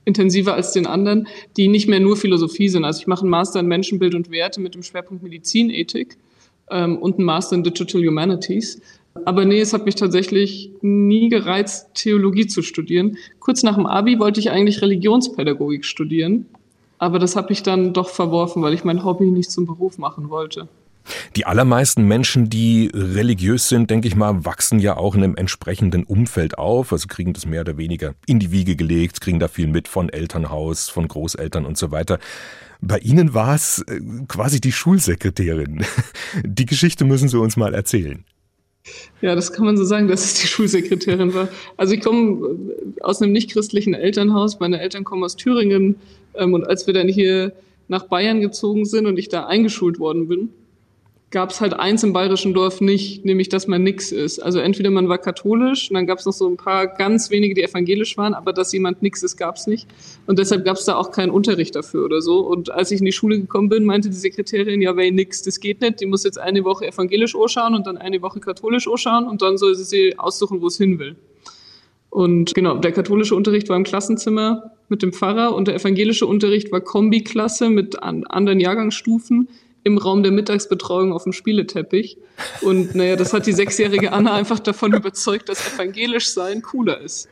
intensiver 0.05 0.53
als 0.53 0.71
den 0.71 0.85
anderen, 0.85 1.27
die 1.57 1.67
nicht 1.67 1.87
mehr 1.87 1.99
nur 1.99 2.17
Philosophie 2.17 2.69
sind. 2.69 2.85
Also 2.85 3.01
ich 3.01 3.07
mache 3.07 3.21
einen 3.21 3.29
Master 3.29 3.59
in 3.59 3.67
Menschenbild 3.67 4.15
und 4.15 4.31
Werte 4.31 4.61
mit 4.61 4.75
dem 4.75 4.83
Schwerpunkt 4.83 5.23
Medizinethik 5.23 6.17
ähm, 6.73 6.97
und 6.97 7.17
einen 7.17 7.25
Master 7.25 7.55
in 7.55 7.63
Digital 7.63 8.01
Humanities. 8.01 8.81
Aber 9.25 9.45
nee, 9.45 9.61
es 9.61 9.73
hat 9.73 9.85
mich 9.85 9.95
tatsächlich 9.95 10.71
nie 10.81 11.29
gereizt, 11.29 11.93
Theologie 11.93 12.47
zu 12.47 12.63
studieren. 12.63 13.17
Kurz 13.39 13.63
nach 13.63 13.75
dem 13.75 13.85
Abi 13.85 14.19
wollte 14.19 14.39
ich 14.39 14.49
eigentlich 14.49 14.81
Religionspädagogik 14.81 15.85
studieren, 15.85 16.47
aber 16.97 17.19
das 17.19 17.35
habe 17.35 17.53
ich 17.53 17.61
dann 17.63 17.93
doch 17.93 18.09
verworfen, 18.09 18.63
weil 18.63 18.73
ich 18.73 18.83
mein 18.83 19.05
Hobby 19.05 19.25
nicht 19.25 19.51
zum 19.51 19.67
Beruf 19.67 19.97
machen 19.97 20.29
wollte. 20.29 20.67
Die 21.35 21.45
allermeisten 21.45 22.07
Menschen, 22.07 22.49
die 22.49 22.89
religiös 22.93 23.69
sind, 23.69 23.89
denke 23.89 24.07
ich 24.07 24.15
mal, 24.15 24.45
wachsen 24.45 24.79
ja 24.79 24.97
auch 24.97 25.15
in 25.15 25.23
einem 25.23 25.35
entsprechenden 25.35 26.03
Umfeld 26.03 26.57
auf, 26.57 26.91
also 26.91 27.07
kriegen 27.07 27.33
das 27.33 27.45
mehr 27.45 27.61
oder 27.61 27.77
weniger 27.77 28.13
in 28.25 28.39
die 28.39 28.51
Wiege 28.51 28.75
gelegt, 28.75 29.21
kriegen 29.21 29.39
da 29.39 29.47
viel 29.47 29.67
mit 29.67 29.87
von 29.87 30.09
Elternhaus, 30.09 30.89
von 30.89 31.07
Großeltern 31.07 31.65
und 31.65 31.77
so 31.77 31.91
weiter. 31.91 32.19
Bei 32.81 32.97
Ihnen 32.99 33.33
war 33.33 33.55
es 33.55 33.79
äh, 33.87 34.01
quasi 34.27 34.59
die 34.59 34.73
Schulsekretärin. 34.73 35.85
Die 36.43 36.65
Geschichte 36.65 37.05
müssen 37.05 37.29
Sie 37.29 37.39
uns 37.39 37.55
mal 37.55 37.73
erzählen. 37.73 38.25
Ja, 39.21 39.35
das 39.35 39.53
kann 39.53 39.65
man 39.65 39.77
so 39.77 39.85
sagen, 39.85 40.09
dass 40.09 40.25
es 40.25 40.41
die 40.41 40.47
Schulsekretärin 40.47 41.33
war. 41.33 41.47
Also 41.77 41.93
ich 41.93 42.01
komme 42.01 42.57
äh, 42.97 43.01
aus 43.01 43.21
einem 43.21 43.31
nicht-christlichen 43.31 43.93
Elternhaus. 43.93 44.59
Meine 44.59 44.81
Eltern 44.81 45.05
kommen 45.05 45.23
aus 45.23 45.37
Thüringen. 45.37 45.95
Ähm, 46.35 46.53
und 46.53 46.65
als 46.65 46.85
wir 46.85 46.93
dann 46.93 47.07
hier 47.07 47.53
nach 47.87 48.07
Bayern 48.07 48.41
gezogen 48.41 48.85
sind 48.85 49.05
und 49.05 49.17
ich 49.17 49.29
da 49.29 49.45
eingeschult 49.45 49.99
worden 49.99 50.27
bin, 50.27 50.49
gab 51.33 51.49
es 51.49 51.61
halt 51.61 51.73
eins 51.73 52.03
im 52.03 52.13
bayerischen 52.13 52.53
Dorf 52.53 52.79
nicht, 52.79 53.25
nämlich 53.25 53.49
dass 53.49 53.67
man 53.67 53.81
nix 53.81 54.11
ist. 54.11 54.39
Also 54.39 54.59
entweder 54.59 54.91
man 54.91 55.09
war 55.09 55.17
katholisch 55.17 55.89
und 55.89 55.95
dann 55.95 56.05
gab 56.05 56.19
es 56.19 56.25
noch 56.25 56.31
so 56.31 56.47
ein 56.47 56.57
paar 56.57 56.85
ganz 56.85 57.31
wenige, 57.31 57.55
die 57.55 57.63
evangelisch 57.63 58.15
waren, 58.17 58.35
aber 58.35 58.53
dass 58.53 58.71
jemand 58.71 59.01
nix 59.01 59.23
ist, 59.23 59.35
gab 59.35 59.55
es 59.55 59.65
nicht. 59.65 59.87
Und 60.27 60.37
deshalb 60.37 60.63
gab 60.63 60.77
es 60.77 60.85
da 60.85 60.95
auch 60.95 61.11
keinen 61.11 61.31
Unterricht 61.31 61.75
dafür 61.75 62.05
oder 62.05 62.21
so. 62.21 62.41
Und 62.41 62.69
als 62.69 62.91
ich 62.91 62.99
in 62.99 63.05
die 63.05 63.11
Schule 63.11 63.39
gekommen 63.39 63.67
bin, 63.67 63.83
meinte 63.83 64.09
die 64.09 64.15
Sekretärin, 64.15 64.79
ja, 64.79 64.95
weil 64.95 65.11
nix, 65.11 65.41
das 65.41 65.59
geht 65.59 65.81
nicht. 65.81 66.01
Die 66.01 66.05
muss 66.05 66.23
jetzt 66.23 66.37
eine 66.37 66.63
Woche 66.65 66.85
evangelisch 66.85 67.35
anschauen 67.35 67.73
und 67.73 67.87
dann 67.87 67.97
eine 67.97 68.21
Woche 68.21 68.39
katholisch 68.39 68.87
anschauen 68.87 69.27
und 69.27 69.41
dann 69.41 69.57
soll 69.57 69.73
sie 69.73 69.85
sich 69.85 70.19
aussuchen, 70.19 70.61
wo 70.61 70.67
es 70.67 70.77
hin 70.77 70.99
will. 70.99 71.15
Und 72.11 72.53
genau, 72.53 72.77
der 72.77 72.91
katholische 72.91 73.35
Unterricht 73.35 73.69
war 73.69 73.75
im 73.75 73.83
Klassenzimmer 73.83 74.71
mit 74.87 75.01
dem 75.01 75.13
Pfarrer 75.13 75.55
und 75.55 75.67
der 75.67 75.73
evangelische 75.73 76.27
Unterricht 76.27 76.71
war 76.71 76.79
Kombiklasse 76.79 77.71
mit 77.71 78.03
anderen 78.03 78.59
Jahrgangsstufen 78.59 79.49
im 79.83 79.97
Raum 79.97 80.23
der 80.23 80.31
Mittagsbetreuung 80.31 81.13
auf 81.13 81.23
dem 81.23 81.33
Spieleteppich. 81.33 82.17
Und 82.61 82.95
naja, 82.95 83.15
das 83.15 83.33
hat 83.33 83.45
die 83.45 83.53
sechsjährige 83.53 84.11
Anna 84.11 84.33
einfach 84.33 84.59
davon 84.59 84.93
überzeugt, 84.93 85.49
dass 85.49 85.73
evangelisch 85.73 86.29
sein 86.29 86.61
cooler 86.61 87.01
ist. 87.01 87.29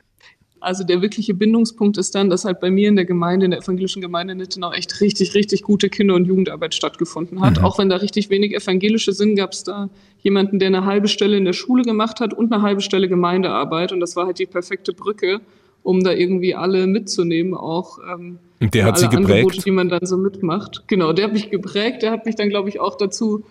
Also 0.61 0.83
der 0.83 1.01
wirkliche 1.01 1.33
Bindungspunkt 1.33 1.97
ist 1.97 2.13
dann, 2.13 2.29
dass 2.29 2.45
halt 2.45 2.59
bei 2.59 2.69
mir 2.69 2.87
in 2.87 2.95
der 2.95 3.05
Gemeinde, 3.05 3.45
in 3.45 3.51
der 3.51 3.61
evangelischen 3.61 3.99
Gemeinde 3.99 4.33
in 4.33 4.37
Nittenau 4.37 4.71
echt 4.71 5.01
richtig, 5.01 5.33
richtig 5.33 5.63
gute 5.63 5.89
Kinder- 5.89 6.13
und 6.13 6.25
Jugendarbeit 6.25 6.75
stattgefunden 6.75 7.41
hat. 7.41 7.57
Mhm. 7.57 7.65
Auch 7.65 7.79
wenn 7.79 7.89
da 7.89 7.95
richtig 7.95 8.29
wenig 8.29 8.53
evangelische 8.53 9.11
sind, 9.11 9.35
gab 9.35 9.53
es 9.53 9.63
da 9.63 9.89
jemanden, 10.19 10.59
der 10.59 10.67
eine 10.67 10.85
halbe 10.85 11.07
Stelle 11.07 11.35
in 11.35 11.45
der 11.45 11.53
Schule 11.53 11.81
gemacht 11.83 12.19
hat 12.19 12.35
und 12.35 12.53
eine 12.53 12.61
halbe 12.61 12.81
Stelle 12.81 13.09
Gemeindearbeit. 13.09 13.91
Und 13.91 14.01
das 14.01 14.15
war 14.15 14.27
halt 14.27 14.37
die 14.37 14.45
perfekte 14.45 14.93
Brücke, 14.93 15.41
um 15.81 16.03
da 16.03 16.11
irgendwie 16.11 16.53
alle 16.53 16.85
mitzunehmen, 16.85 17.55
auch 17.55 17.97
ähm, 18.07 18.37
der 18.61 18.85
hat 18.85 18.99
sie 18.99 19.09
geprägt. 19.09 19.29
Angebote, 19.29 19.61
die 19.61 19.71
man 19.71 19.89
dann 19.89 20.05
so 20.05 20.17
mitmacht. 20.17 20.83
Genau, 20.87 21.13
der 21.13 21.25
hat 21.25 21.33
mich 21.33 21.49
geprägt. 21.49 22.03
Der 22.03 22.11
hat 22.11 22.25
mich 22.25 22.35
dann, 22.35 22.49
glaube 22.49 22.69
ich, 22.69 22.79
auch 22.79 22.95
dazu, 22.95 23.43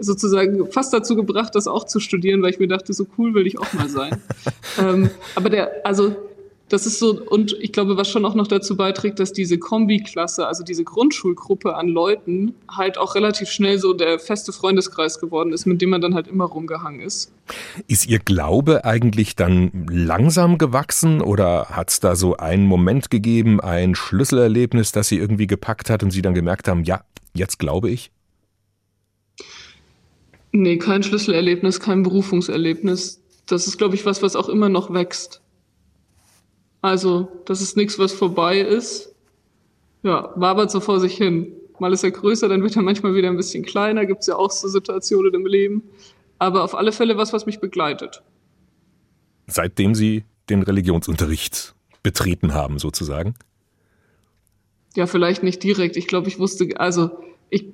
sozusagen 0.00 0.70
fast 0.70 0.92
dazu 0.92 1.16
gebracht, 1.16 1.54
das 1.54 1.68
auch 1.68 1.84
zu 1.84 2.00
studieren, 2.00 2.42
weil 2.42 2.50
ich 2.50 2.58
mir 2.58 2.68
dachte, 2.68 2.92
so 2.92 3.06
cool 3.18 3.34
will 3.34 3.46
ich 3.46 3.58
auch 3.58 3.72
mal 3.74 3.88
sein. 3.88 4.22
ähm, 4.80 5.10
aber 5.34 5.50
der, 5.50 5.86
also 5.86 6.16
das 6.74 6.86
ist 6.86 6.98
so, 6.98 7.22
und 7.22 7.56
ich 7.60 7.70
glaube, 7.70 7.96
was 7.96 8.10
schon 8.10 8.24
auch 8.24 8.34
noch 8.34 8.48
dazu 8.48 8.76
beiträgt, 8.76 9.20
dass 9.20 9.32
diese 9.32 9.58
Kombi-Klasse, 9.58 10.48
also 10.48 10.64
diese 10.64 10.82
Grundschulgruppe 10.82 11.76
an 11.76 11.86
Leuten, 11.86 12.56
halt 12.68 12.98
auch 12.98 13.14
relativ 13.14 13.48
schnell 13.48 13.78
so 13.78 13.92
der 13.92 14.18
feste 14.18 14.52
Freundeskreis 14.52 15.20
geworden 15.20 15.52
ist, 15.52 15.66
mit 15.66 15.80
dem 15.80 15.90
man 15.90 16.00
dann 16.00 16.16
halt 16.16 16.26
immer 16.26 16.46
rumgehangen 16.46 17.00
ist. 17.00 17.32
Ist 17.86 18.08
Ihr 18.08 18.18
Glaube 18.18 18.84
eigentlich 18.84 19.36
dann 19.36 19.86
langsam 19.88 20.58
gewachsen 20.58 21.20
oder 21.20 21.66
hat 21.66 21.90
es 21.90 22.00
da 22.00 22.16
so 22.16 22.38
einen 22.38 22.66
Moment 22.66 23.08
gegeben, 23.08 23.60
ein 23.60 23.94
Schlüsselerlebnis, 23.94 24.90
das 24.90 25.06
Sie 25.06 25.18
irgendwie 25.18 25.46
gepackt 25.46 25.90
hat 25.90 26.02
und 26.02 26.10
Sie 26.10 26.22
dann 26.22 26.34
gemerkt 26.34 26.66
haben, 26.66 26.82
ja, 26.82 27.02
jetzt 27.34 27.60
glaube 27.60 27.88
ich? 27.88 28.10
Nee, 30.50 30.78
kein 30.78 31.04
Schlüsselerlebnis, 31.04 31.78
kein 31.78 32.02
Berufungserlebnis. 32.02 33.22
Das 33.46 33.68
ist, 33.68 33.78
glaube 33.78 33.94
ich, 33.94 34.04
was, 34.06 34.22
was 34.22 34.34
auch 34.34 34.48
immer 34.48 34.68
noch 34.68 34.92
wächst. 34.92 35.40
Also, 36.84 37.28
das 37.46 37.62
ist 37.62 37.78
nichts, 37.78 37.98
was 37.98 38.12
vorbei 38.12 38.60
ist. 38.60 39.14
Ja, 40.02 40.34
wabert 40.36 40.70
so 40.70 40.80
vor 40.80 41.00
sich 41.00 41.16
hin. 41.16 41.50
Mal 41.78 41.94
ist 41.94 42.04
er 42.04 42.10
größer, 42.10 42.46
dann 42.46 42.62
wird 42.62 42.76
er 42.76 42.82
manchmal 42.82 43.14
wieder 43.14 43.28
ein 43.28 43.38
bisschen 43.38 43.64
kleiner. 43.64 44.04
Gibt 44.04 44.20
es 44.20 44.26
ja 44.26 44.36
auch 44.36 44.50
so 44.50 44.68
Situationen 44.68 45.32
im 45.32 45.46
Leben. 45.46 45.82
Aber 46.38 46.62
auf 46.62 46.74
alle 46.74 46.92
Fälle 46.92 47.16
was, 47.16 47.32
was 47.32 47.46
mich 47.46 47.58
begleitet. 47.58 48.22
Seitdem 49.46 49.94
Sie 49.94 50.24
den 50.50 50.62
Religionsunterricht 50.62 51.74
betreten 52.02 52.52
haben, 52.52 52.78
sozusagen? 52.78 53.34
Ja, 54.94 55.06
vielleicht 55.06 55.42
nicht 55.42 55.62
direkt. 55.62 55.96
Ich 55.96 56.06
glaube, 56.06 56.28
ich 56.28 56.38
wusste, 56.38 56.68
also 56.78 57.12
ich 57.48 57.64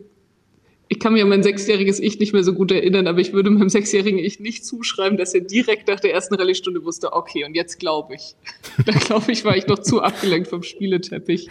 ich 0.93 0.99
kann 0.99 1.13
mir 1.13 1.23
an 1.23 1.29
mein 1.29 1.45
sechsjähriges 1.45 2.01
Ich 2.01 2.19
nicht 2.19 2.33
mehr 2.33 2.43
so 2.43 2.53
gut 2.53 2.73
erinnern, 2.73 3.07
aber 3.07 3.21
ich 3.21 3.33
würde 3.33 3.49
meinem 3.49 3.69
sechsjährigen 3.69 4.19
Ich 4.19 4.41
nicht 4.41 4.67
zuschreiben, 4.67 5.17
dass 5.17 5.33
er 5.33 5.41
direkt 5.41 5.87
nach 5.87 6.01
der 6.01 6.13
ersten 6.13 6.35
Rallye-Stunde 6.35 6.85
wusste, 6.85 7.13
okay, 7.13 7.45
und 7.45 7.55
jetzt 7.55 7.79
glaube 7.79 8.17
ich. 8.17 8.35
da 8.85 8.93
glaube 8.93 9.31
ich, 9.31 9.45
war 9.45 9.57
ich 9.57 9.69
noch 9.69 9.79
zu 9.79 10.03
abgelenkt 10.03 10.49
vom 10.49 10.65
Spieleteppich. 10.65 11.49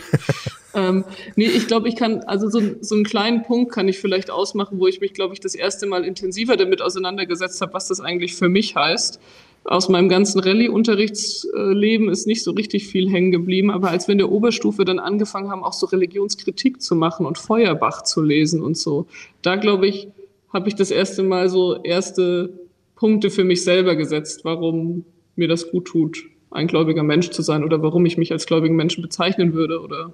ähm, 0.75 1.05
nee, 1.37 1.45
ich 1.45 1.67
glaube, 1.67 1.87
ich 1.87 1.95
kann, 1.95 2.19
also 2.23 2.49
so, 2.49 2.61
so 2.81 2.95
einen 2.95 3.05
kleinen 3.05 3.43
Punkt 3.43 3.71
kann 3.71 3.87
ich 3.87 3.99
vielleicht 3.99 4.29
ausmachen, 4.29 4.77
wo 4.77 4.87
ich 4.87 4.99
mich, 4.99 5.13
glaube 5.13 5.33
ich, 5.33 5.39
das 5.39 5.55
erste 5.55 5.87
Mal 5.87 6.03
intensiver 6.03 6.57
damit 6.57 6.81
auseinandergesetzt 6.81 7.61
habe, 7.61 7.73
was 7.73 7.87
das 7.87 8.01
eigentlich 8.01 8.35
für 8.35 8.49
mich 8.49 8.75
heißt 8.75 9.21
aus 9.63 9.89
meinem 9.89 10.09
ganzen 10.09 10.39
Rallye-Unterrichtsleben 10.39 12.09
ist 12.09 12.27
nicht 12.27 12.43
so 12.43 12.51
richtig 12.51 12.87
viel 12.87 13.09
hängen 13.09 13.31
geblieben, 13.31 13.71
aber 13.71 13.89
als 13.89 14.07
wir 14.07 14.13
in 14.13 14.19
der 14.19 14.31
Oberstufe 14.31 14.85
dann 14.85 14.99
angefangen 14.99 15.49
haben, 15.49 15.63
auch 15.63 15.73
so 15.73 15.85
Religionskritik 15.85 16.81
zu 16.81 16.95
machen 16.95 17.25
und 17.25 17.37
Feuerbach 17.37 18.03
zu 18.03 18.21
lesen 18.21 18.61
und 18.61 18.77
so, 18.77 19.07
da 19.41 19.55
glaube 19.55 19.87
ich, 19.87 20.07
habe 20.51 20.67
ich 20.67 20.75
das 20.75 20.91
erste 20.91 21.23
Mal 21.23 21.49
so 21.49 21.81
erste 21.83 22.51
Punkte 22.95 23.29
für 23.29 23.43
mich 23.43 23.63
selber 23.63 23.95
gesetzt, 23.95 24.41
warum 24.43 25.05
mir 25.35 25.47
das 25.47 25.69
gut 25.71 25.85
tut, 25.85 26.23
ein 26.51 26.67
gläubiger 26.67 27.03
Mensch 27.03 27.29
zu 27.29 27.41
sein 27.41 27.63
oder 27.63 27.81
warum 27.81 28.05
ich 28.05 28.17
mich 28.17 28.31
als 28.31 28.45
gläubigen 28.45 28.75
Menschen 28.75 29.01
bezeichnen 29.01 29.53
würde 29.53 29.81
oder 29.81 30.11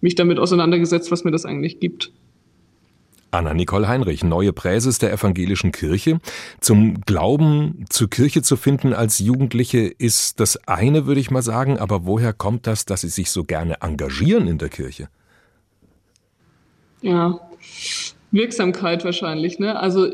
mich 0.00 0.14
damit 0.14 0.38
auseinandergesetzt, 0.38 1.10
was 1.10 1.24
mir 1.24 1.30
das 1.30 1.46
eigentlich 1.46 1.80
gibt. 1.80 2.12
Anna-Nicole 3.34 3.88
Heinrich, 3.88 4.24
neue 4.24 4.52
Präses 4.52 4.98
der 4.98 5.12
evangelischen 5.12 5.72
Kirche. 5.72 6.20
Zum 6.60 7.00
Glauben 7.02 7.84
zur 7.90 8.08
Kirche 8.08 8.42
zu 8.42 8.56
finden 8.56 8.92
als 8.92 9.18
Jugendliche 9.18 9.80
ist 9.80 10.40
das 10.40 10.56
eine, 10.68 11.06
würde 11.06 11.20
ich 11.20 11.30
mal 11.30 11.42
sagen, 11.42 11.78
aber 11.78 12.06
woher 12.06 12.32
kommt 12.32 12.66
das, 12.66 12.84
dass 12.84 13.02
Sie 13.02 13.08
sich 13.08 13.30
so 13.30 13.44
gerne 13.44 13.82
engagieren 13.82 14.46
in 14.46 14.58
der 14.58 14.68
Kirche? 14.68 15.08
Ja, 17.02 17.40
Wirksamkeit 18.30 19.04
wahrscheinlich. 19.04 19.58
Ne? 19.58 19.78
Also 19.78 20.08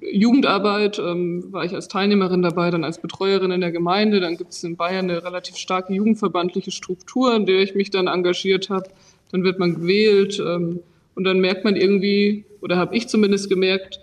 Jugendarbeit 0.00 0.98
ähm, 0.98 1.52
war 1.52 1.64
ich 1.64 1.74
als 1.74 1.88
Teilnehmerin 1.88 2.42
dabei, 2.42 2.70
dann 2.70 2.84
als 2.84 3.00
Betreuerin 3.00 3.50
in 3.50 3.60
der 3.60 3.72
Gemeinde. 3.72 4.20
Dann 4.20 4.36
gibt 4.36 4.52
es 4.52 4.62
in 4.64 4.76
Bayern 4.76 5.10
eine 5.10 5.24
relativ 5.24 5.56
starke 5.56 5.92
jugendverbandliche 5.92 6.70
Struktur, 6.70 7.34
in 7.34 7.46
der 7.46 7.60
ich 7.60 7.74
mich 7.74 7.90
dann 7.90 8.06
engagiert 8.06 8.70
habe. 8.70 8.88
Dann 9.32 9.42
wird 9.42 9.58
man 9.58 9.74
gewählt. 9.74 10.38
Ähm, 10.38 10.80
und 11.16 11.24
dann 11.24 11.40
merkt 11.40 11.64
man 11.64 11.74
irgendwie, 11.74 12.44
oder 12.60 12.76
habe 12.76 12.94
ich 12.94 13.08
zumindest 13.08 13.48
gemerkt, 13.48 13.98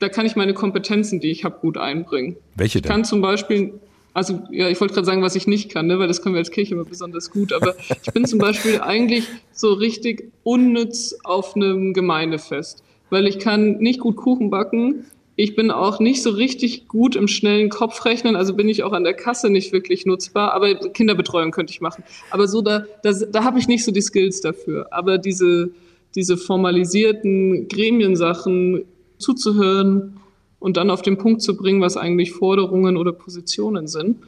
da 0.00 0.08
kann 0.08 0.26
ich 0.26 0.34
meine 0.34 0.54
Kompetenzen, 0.54 1.20
die 1.20 1.30
ich 1.30 1.44
habe, 1.44 1.58
gut 1.60 1.78
einbringen. 1.78 2.36
Welche 2.56 2.80
denn? 2.80 2.88
Ich 2.88 2.90
kann 2.90 3.04
zum 3.04 3.20
Beispiel, 3.20 3.74
also 4.12 4.42
ja, 4.50 4.68
ich 4.68 4.80
wollte 4.80 4.94
gerade 4.94 5.06
sagen, 5.06 5.22
was 5.22 5.36
ich 5.36 5.46
nicht 5.46 5.70
kann, 5.70 5.86
ne, 5.86 5.98
weil 5.98 6.08
das 6.08 6.22
können 6.22 6.34
wir 6.34 6.40
als 6.40 6.50
Kirche 6.50 6.74
immer 6.74 6.84
besonders 6.84 7.30
gut, 7.30 7.52
aber 7.52 7.76
ich 8.02 8.12
bin 8.12 8.24
zum 8.24 8.40
Beispiel 8.40 8.80
eigentlich 8.82 9.28
so 9.52 9.72
richtig 9.74 10.32
unnütz 10.42 11.16
auf 11.22 11.54
einem 11.54 11.94
Gemeindefest, 11.94 12.82
weil 13.10 13.26
ich 13.26 13.38
kann 13.38 13.78
nicht 13.78 14.00
gut 14.00 14.16
Kuchen 14.16 14.50
backen, 14.50 15.04
ich 15.36 15.56
bin 15.56 15.70
auch 15.70 15.98
nicht 15.98 16.22
so 16.22 16.30
richtig 16.30 16.86
gut 16.86 17.16
im 17.16 17.26
schnellen 17.26 17.68
Kopfrechnen, 17.68 18.36
also 18.36 18.54
bin 18.54 18.68
ich 18.68 18.84
auch 18.84 18.92
an 18.92 19.04
der 19.04 19.14
Kasse 19.14 19.50
nicht 19.50 19.72
wirklich 19.72 20.06
nutzbar, 20.06 20.52
aber 20.52 20.74
Kinderbetreuung 20.76 21.50
könnte 21.50 21.72
ich 21.72 21.80
machen. 21.80 22.04
Aber 22.30 22.46
so, 22.46 22.62
da, 22.62 22.84
da, 23.02 23.12
da 23.12 23.42
habe 23.42 23.58
ich 23.58 23.66
nicht 23.66 23.84
so 23.84 23.90
die 23.90 24.00
Skills 24.00 24.40
dafür. 24.40 24.86
Aber 24.92 25.18
diese, 25.18 25.70
diese 26.14 26.36
formalisierten 26.36 27.68
Gremiensachen 27.68 28.84
zuzuhören 29.18 30.16
und 30.58 30.76
dann 30.76 30.90
auf 30.90 31.02
den 31.02 31.18
Punkt 31.18 31.42
zu 31.42 31.56
bringen, 31.56 31.80
was 31.80 31.96
eigentlich 31.96 32.32
Forderungen 32.32 32.96
oder 32.96 33.12
Positionen 33.12 33.86
sind. 33.86 34.18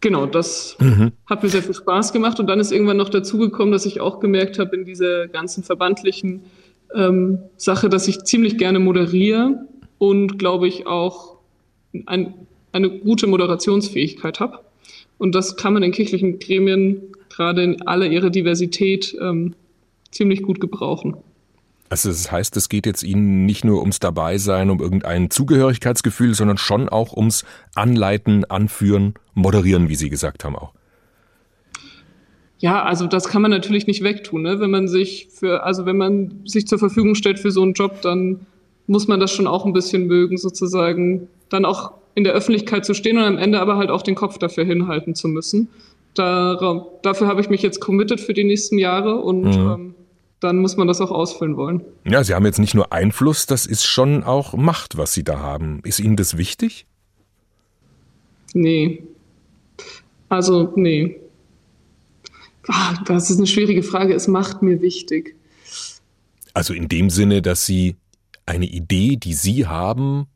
Genau, 0.00 0.26
das 0.26 0.76
mhm. 0.80 1.12
hat 1.26 1.44
mir 1.44 1.48
sehr 1.48 1.62
viel 1.62 1.74
Spaß 1.74 2.12
gemacht. 2.12 2.40
Und 2.40 2.48
dann 2.48 2.58
ist 2.58 2.72
irgendwann 2.72 2.96
noch 2.96 3.08
dazugekommen, 3.08 3.70
dass 3.70 3.86
ich 3.86 4.00
auch 4.00 4.18
gemerkt 4.18 4.58
habe 4.58 4.74
in 4.74 4.84
dieser 4.84 5.28
ganzen 5.28 5.62
verbandlichen 5.62 6.42
ähm, 6.94 7.38
Sache, 7.56 7.88
dass 7.88 8.08
ich 8.08 8.24
ziemlich 8.24 8.58
gerne 8.58 8.80
moderiere 8.80 9.64
und, 9.98 10.38
glaube 10.38 10.66
ich, 10.66 10.88
auch 10.88 11.36
ein, 12.06 12.34
eine 12.72 12.90
gute 12.90 13.28
Moderationsfähigkeit 13.28 14.40
habe. 14.40 14.58
Und 15.18 15.36
das 15.36 15.56
kann 15.56 15.74
man 15.74 15.84
in 15.84 15.92
kirchlichen 15.92 16.40
Gremien 16.40 17.02
gerade 17.28 17.62
in 17.62 17.86
aller 17.86 18.06
ihrer 18.06 18.30
Diversität 18.30 19.16
ähm, 19.20 19.54
ziemlich 20.12 20.42
gut 20.42 20.60
gebrauchen. 20.60 21.16
Also 21.88 22.08
das 22.08 22.32
heißt, 22.32 22.56
es 22.56 22.70
geht 22.70 22.86
jetzt 22.86 23.02
Ihnen 23.02 23.44
nicht 23.44 23.66
nur 23.66 23.80
ums 23.80 24.00
Dabeisein, 24.00 24.70
um 24.70 24.80
irgendein 24.80 25.28
Zugehörigkeitsgefühl, 25.28 26.34
sondern 26.34 26.56
schon 26.56 26.88
auch 26.88 27.12
ums 27.14 27.44
Anleiten, 27.74 28.46
Anführen, 28.46 29.14
Moderieren, 29.34 29.90
wie 29.90 29.94
Sie 29.94 30.08
gesagt 30.08 30.44
haben 30.44 30.56
auch. 30.56 30.72
Ja, 32.60 32.84
also 32.84 33.06
das 33.06 33.28
kann 33.28 33.42
man 33.42 33.50
natürlich 33.50 33.86
nicht 33.86 34.02
wegtun. 34.02 34.42
Ne? 34.42 34.58
Wenn 34.60 34.70
man 34.70 34.88
sich 34.88 35.28
für, 35.34 35.64
also 35.64 35.84
wenn 35.84 35.98
man 35.98 36.42
sich 36.46 36.66
zur 36.66 36.78
Verfügung 36.78 37.14
stellt 37.14 37.38
für 37.38 37.50
so 37.50 37.60
einen 37.60 37.74
Job, 37.74 38.00
dann 38.00 38.46
muss 38.86 39.08
man 39.08 39.20
das 39.20 39.32
schon 39.32 39.46
auch 39.46 39.66
ein 39.66 39.72
bisschen 39.72 40.06
mögen, 40.06 40.38
sozusagen, 40.38 41.28
dann 41.50 41.66
auch 41.66 41.92
in 42.14 42.24
der 42.24 42.32
Öffentlichkeit 42.32 42.84
zu 42.84 42.94
stehen 42.94 43.18
und 43.18 43.24
am 43.24 43.36
Ende 43.36 43.60
aber 43.60 43.76
halt 43.76 43.90
auch 43.90 44.02
den 44.02 44.14
Kopf 44.14 44.38
dafür 44.38 44.64
hinhalten 44.64 45.14
zu 45.14 45.28
müssen. 45.28 45.68
Da, 46.14 46.86
dafür 47.02 47.26
habe 47.26 47.40
ich 47.40 47.50
mich 47.50 47.62
jetzt 47.62 47.80
committed 47.80 48.20
für 48.20 48.32
die 48.32 48.44
nächsten 48.44 48.78
Jahre 48.78 49.16
und 49.16 49.42
mhm. 49.42 49.70
ähm, 49.70 49.94
dann 50.42 50.58
muss 50.58 50.76
man 50.76 50.88
das 50.88 51.00
auch 51.00 51.10
ausfüllen 51.10 51.56
wollen. 51.56 51.82
Ja, 52.04 52.24
Sie 52.24 52.34
haben 52.34 52.44
jetzt 52.44 52.58
nicht 52.58 52.74
nur 52.74 52.92
Einfluss, 52.92 53.46
das 53.46 53.66
ist 53.66 53.84
schon 53.84 54.24
auch 54.24 54.54
Macht, 54.54 54.96
was 54.96 55.14
Sie 55.14 55.24
da 55.24 55.38
haben. 55.38 55.80
Ist 55.84 56.00
Ihnen 56.00 56.16
das 56.16 56.36
wichtig? 56.36 56.86
Nee. 58.54 59.04
Also, 60.28 60.72
nee. 60.76 61.20
Ah, 62.68 62.94
das 63.06 63.30
ist 63.30 63.38
eine 63.38 63.46
schwierige 63.46 63.82
Frage. 63.82 64.14
Es 64.14 64.28
macht 64.28 64.62
mir 64.62 64.80
wichtig. 64.80 65.36
Also 66.54 66.74
in 66.74 66.88
dem 66.88 67.10
Sinne, 67.10 67.42
dass 67.42 67.66
Sie 67.66 67.96
eine 68.46 68.66
Idee, 68.66 69.16
die 69.16 69.34
Sie 69.34 69.66
haben, 69.66 70.26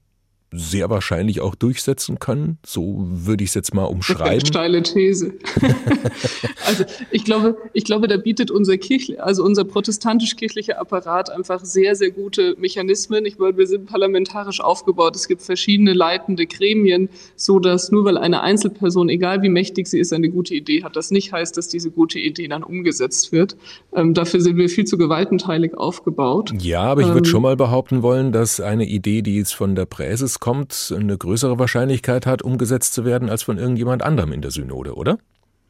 sehr 0.53 0.89
wahrscheinlich 0.91 1.41
auch 1.41 1.55
durchsetzen 1.55 2.19
können. 2.19 2.59
So 2.65 3.05
würde 3.09 3.43
ich 3.43 3.51
es 3.51 3.55
jetzt 3.55 3.75
mal 3.75 3.85
umschreiben. 3.85 4.41
Das 4.41 4.49
steile 4.49 4.83
These. 4.83 5.35
also 6.67 6.85
ich 7.11 7.25
glaube, 7.25 7.57
ich 7.73 7.85
glaube, 7.85 8.07
da 8.07 8.17
bietet 8.17 8.51
unser 8.51 8.79
Kirch, 8.79 9.21
also 9.21 9.43
unser 9.43 9.65
protestantisch-kirchlicher 9.65 10.81
Apparat 10.81 11.31
einfach 11.31 11.65
sehr, 11.65 11.97
sehr 11.97 12.11
gute 12.11 12.55
Mechanismen. 12.59 13.27
Ich 13.27 13.39
meine, 13.39 13.57
wir 13.57 13.67
sind 13.67 13.87
parlamentarisch 13.87 14.61
aufgebaut. 14.61 15.17
Es 15.17 15.27
gibt 15.27 15.43
verschiedene 15.43 15.93
leitende 15.93 16.47
Gremien, 16.47 17.09
so 17.35 17.59
dass 17.59 17.91
nur 17.91 18.05
weil 18.05 18.17
eine 18.17 18.43
Einzelperson, 18.43 19.09
egal 19.09 19.43
wie 19.43 19.49
mächtig 19.49 19.89
sie 19.89 19.99
ist, 19.99 20.13
eine 20.13 20.29
gute 20.29 20.55
Idee 20.55 20.85
hat, 20.85 20.95
das 20.95 21.11
nicht 21.11 21.33
heißt, 21.33 21.57
dass 21.57 21.69
diese 21.69 21.91
gute 21.91 22.21
Idee 22.21 22.47
dann 22.47 22.63
umgesetzt 22.63 23.33
wird. 23.33 23.57
Ähm, 23.95 24.15
dafür 24.15 24.41
sind 24.41 24.57
wir 24.57 24.69
viel 24.69 24.85
zu 24.85 24.97
gewaltenteilig 24.97 25.77
aufgebaut. 25.77 26.53
Ja, 26.61 26.83
aber 26.83 27.01
ich 27.01 27.09
würde 27.09 27.21
ähm, 27.21 27.25
schon 27.25 27.43
mal 27.43 27.57
behaupten 27.57 28.03
wollen, 28.03 28.31
dass 28.31 28.61
eine 28.61 28.87
Idee, 28.87 29.23
die 29.23 29.37
jetzt 29.37 29.55
von 29.55 29.75
der 29.75 29.87
Präses 29.87 30.36
kommt, 30.41 30.93
eine 30.97 31.17
größere 31.17 31.59
Wahrscheinlichkeit 31.59 32.27
hat, 32.27 32.43
umgesetzt 32.43 32.95
zu 32.95 33.05
werden, 33.05 33.29
als 33.29 33.43
von 33.43 33.59
irgendjemand 33.59 34.03
anderem 34.03 34.33
in 34.33 34.43
der 34.43 34.51
Synode, 34.51 34.95
oder? 34.95 35.19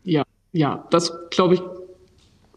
Ja, 0.04 0.24
ja, 0.52 0.86
das 0.90 1.12
glaube 1.30 1.54
ich, 1.54 1.62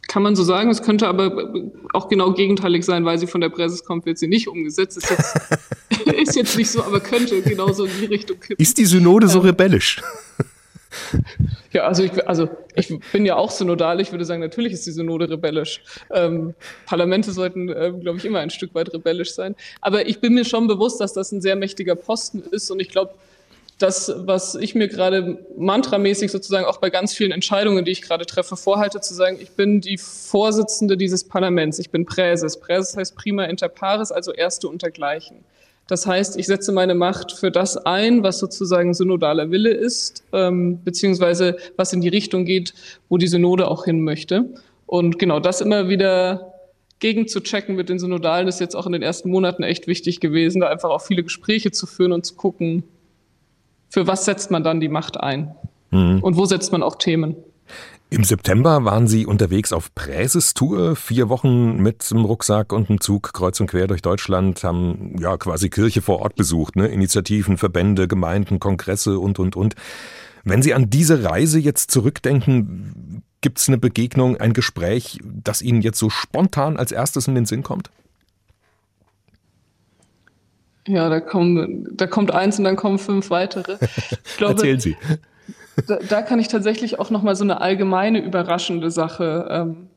kann 0.09 0.23
man 0.23 0.35
so 0.35 0.43
sagen. 0.43 0.69
Es 0.69 0.81
könnte 0.81 1.07
aber 1.07 1.53
auch 1.93 2.09
genau 2.09 2.33
gegenteilig 2.33 2.83
sein, 2.83 3.05
weil 3.05 3.17
sie 3.17 3.27
von 3.27 3.41
der 3.41 3.49
Präses 3.49 3.85
kommt, 3.85 4.05
wird 4.05 4.17
sie 4.17 4.27
nicht 4.27 4.47
umgesetzt. 4.47 4.97
Ist 4.97 5.09
jetzt, 5.09 6.07
ist 6.21 6.35
jetzt 6.35 6.57
nicht 6.57 6.69
so, 6.69 6.83
aber 6.83 6.99
könnte 6.99 7.41
genauso 7.41 7.85
in 7.85 7.91
die 7.99 8.05
Richtung 8.05 8.39
kippen. 8.39 8.61
Ist 8.61 8.77
die 8.77 8.85
Synode 8.85 9.27
so 9.27 9.39
ähm, 9.39 9.45
rebellisch? 9.45 10.01
Ja, 11.72 11.84
also 11.84 12.03
ich, 12.03 12.27
also 12.27 12.50
ich 12.74 12.91
bin 13.12 13.27
ja 13.27 13.36
auch 13.36 13.51
synodal. 13.51 14.01
Ich 14.01 14.12
würde 14.12 14.25
sagen, 14.25 14.41
natürlich 14.41 14.74
ist 14.74 14.88
die 14.88 14.91
Synode 14.91 15.29
rebellisch. 15.29 15.84
Ähm, 16.12 16.55
Parlamente 16.88 17.31
sollten, 17.31 17.69
äh, 17.69 17.93
glaube 18.01 18.17
ich, 18.17 18.25
immer 18.25 18.39
ein 18.39 18.50
Stück 18.50 18.74
weit 18.74 18.91
rebellisch 18.91 19.36
sein. 19.36 19.55
Aber 19.79 20.08
ich 20.08 20.19
bin 20.19 20.34
mir 20.34 20.46
schon 20.46 20.67
bewusst, 20.67 21.00
dass 21.00 21.13
das 21.13 21.31
ein 21.31 21.41
sehr 21.41 21.55
mächtiger 21.55 21.93
Posten 21.96 22.41
ist. 22.51 22.72
Und 22.72 22.79
ich 22.79 22.89
glaube, 22.89 23.13
das, 23.77 24.12
was 24.17 24.55
ich 24.55 24.75
mir 24.75 24.88
gerade 24.88 25.46
mantramäßig 25.58 26.31
sozusagen 26.31 26.65
auch 26.65 26.77
bei 26.77 26.89
ganz 26.89 27.13
vielen 27.13 27.31
Entscheidungen, 27.31 27.86
die 27.86 27.91
ich 27.91 28.01
gerade 28.01 28.25
treffe, 28.25 28.58
vorhalte, 28.58 29.00
zu 29.00 29.13
sagen, 29.13 29.38
ich 29.41 29.51
bin 29.51 29.79
die 29.79 29.98
Vorsitzende 29.98 30.98
dieses 30.98 31.24
Parlaments. 31.24 31.79
Ich 31.79 31.89
bin 31.89 32.05
Präses. 32.05 32.60
Präses 32.60 32.98
heißt 32.98 33.15
prima 33.15 33.46
inter 33.46 33.69
pares, 33.69 34.12
also 34.12 34.34
Erste 34.34 34.67
untergleichen. 34.67 35.46
Das 35.89 36.05
heißt, 36.05 36.38
ich 36.38 36.46
setze 36.46 36.72
meine 36.72 36.93
Macht 36.93 37.31
für 37.31 37.50
das 37.50 37.75
ein, 37.75 38.22
was 38.22 38.38
sozusagen 38.38 38.93
synodaler 38.93 39.50
Wille 39.50 39.72
ist, 39.72 40.24
ähm, 40.31 40.84
beziehungsweise 40.84 41.58
was 41.77 41.91
in 41.93 42.01
die 42.01 42.10
Richtung 42.10 42.46
geht, 42.46 42.75
wo 43.10 43.17
die 43.17 43.27
Synode 43.27 43.67
auch 43.67 43.86
hin 43.86 44.03
möchte. 44.03 44.46
Und 44.86 45.17
genau 45.17 45.39
das 45.39 45.62
immer 45.62 45.89
wieder 45.89 46.53
gegen 47.00 47.27
zu 47.27 47.39
checken 47.41 47.75
mit 47.75 47.89
den 47.89 47.98
Synodalen 47.98 48.48
ist 48.48 48.60
jetzt 48.60 48.75
auch 48.75 48.86
in 48.86 48.91
den 48.91 49.01
ersten 49.01 49.31
Monaten 49.31 49.63
echt 49.63 49.88
wichtig 49.88 50.19
gewesen, 50.19 50.62
da 50.62 50.67
einfach 50.67 50.91
auch 50.91 51.01
viele 51.01 51.24
Gespräche 51.24 51.72
zu 51.72 51.88
führen 51.88 52.12
und 52.12 52.24
zu 52.24 52.36
gucken, 52.36 52.84
für 53.89 54.05
was 54.05 54.25
setzt 54.25 54.51
man 54.51 54.63
dann 54.63 54.79
die 54.79 54.89
Macht 54.89 55.19
ein 55.19 55.55
mhm. 55.89 56.19
und 56.22 56.38
wo 56.38 56.46
setzt 56.46 56.72
man 56.72 56.84
auch 56.84 56.98
Themen. 56.98 57.36
Im 58.11 58.23
September 58.23 58.85
waren 58.85 59.07
Sie 59.07 59.27
unterwegs 59.27 59.71
auf 59.71 59.93
Präsestour, 59.93 60.95
vier 60.95 61.29
Wochen 61.29 61.77
mit 61.77 62.09
dem 62.09 62.25
Rucksack 62.25 62.73
und 62.73 62.89
einem 62.89 63.01
Zug 63.01 63.33
kreuz 63.33 63.59
und 63.59 63.67
quer 63.67 63.85
durch 63.85 64.01
Deutschland, 64.01 64.63
haben 64.63 65.15
ja 65.19 65.37
quasi 65.37 65.69
Kirche 65.69 66.01
vor 66.01 66.19
Ort 66.19 66.35
besucht, 66.35 66.75
ne? 66.75 66.87
Initiativen, 66.87 67.57
Verbände, 67.57 68.07
Gemeinden, 68.07 68.59
Kongresse 68.59 69.19
und 69.19 69.37
und 69.37 69.55
und. 69.55 69.75
Wenn 70.43 70.63
Sie 70.63 70.73
an 70.73 70.89
diese 70.89 71.23
Reise 71.23 71.59
jetzt 71.59 71.91
zurückdenken, 71.91 73.21
gibt 73.41 73.59
es 73.59 73.67
eine 73.67 73.77
Begegnung, 73.77 74.37
ein 74.37 74.53
Gespräch, 74.53 75.19
das 75.23 75.61
Ihnen 75.61 75.81
jetzt 75.81 75.99
so 75.99 76.09
spontan 76.09 76.77
als 76.77 76.91
erstes 76.91 77.27
in 77.27 77.35
den 77.35 77.45
Sinn 77.45 77.61
kommt? 77.61 77.91
Ja, 80.87 81.09
da, 81.09 81.19
kommen, 81.19 81.87
da 81.95 82.07
kommt 82.07 82.31
eins 82.31 82.57
und 82.57 82.63
dann 82.63 82.75
kommen 82.75 82.97
fünf 82.97 83.29
weitere. 83.29 83.77
Glaube, 84.37 84.53
Erzählen 84.53 84.79
Sie. 84.79 84.97
Da, 85.88 85.98
da, 85.98 86.21
kann 86.21 86.39
ich 86.39 86.48
tatsächlich 86.48 87.00
auch 87.00 87.09
nochmal 87.09 87.36
so 87.36 87.43
eine 87.43 87.62
allgemeine 87.62 88.24
überraschende 88.24 88.91
Sache, 88.91 89.48
ähm, 89.50 89.88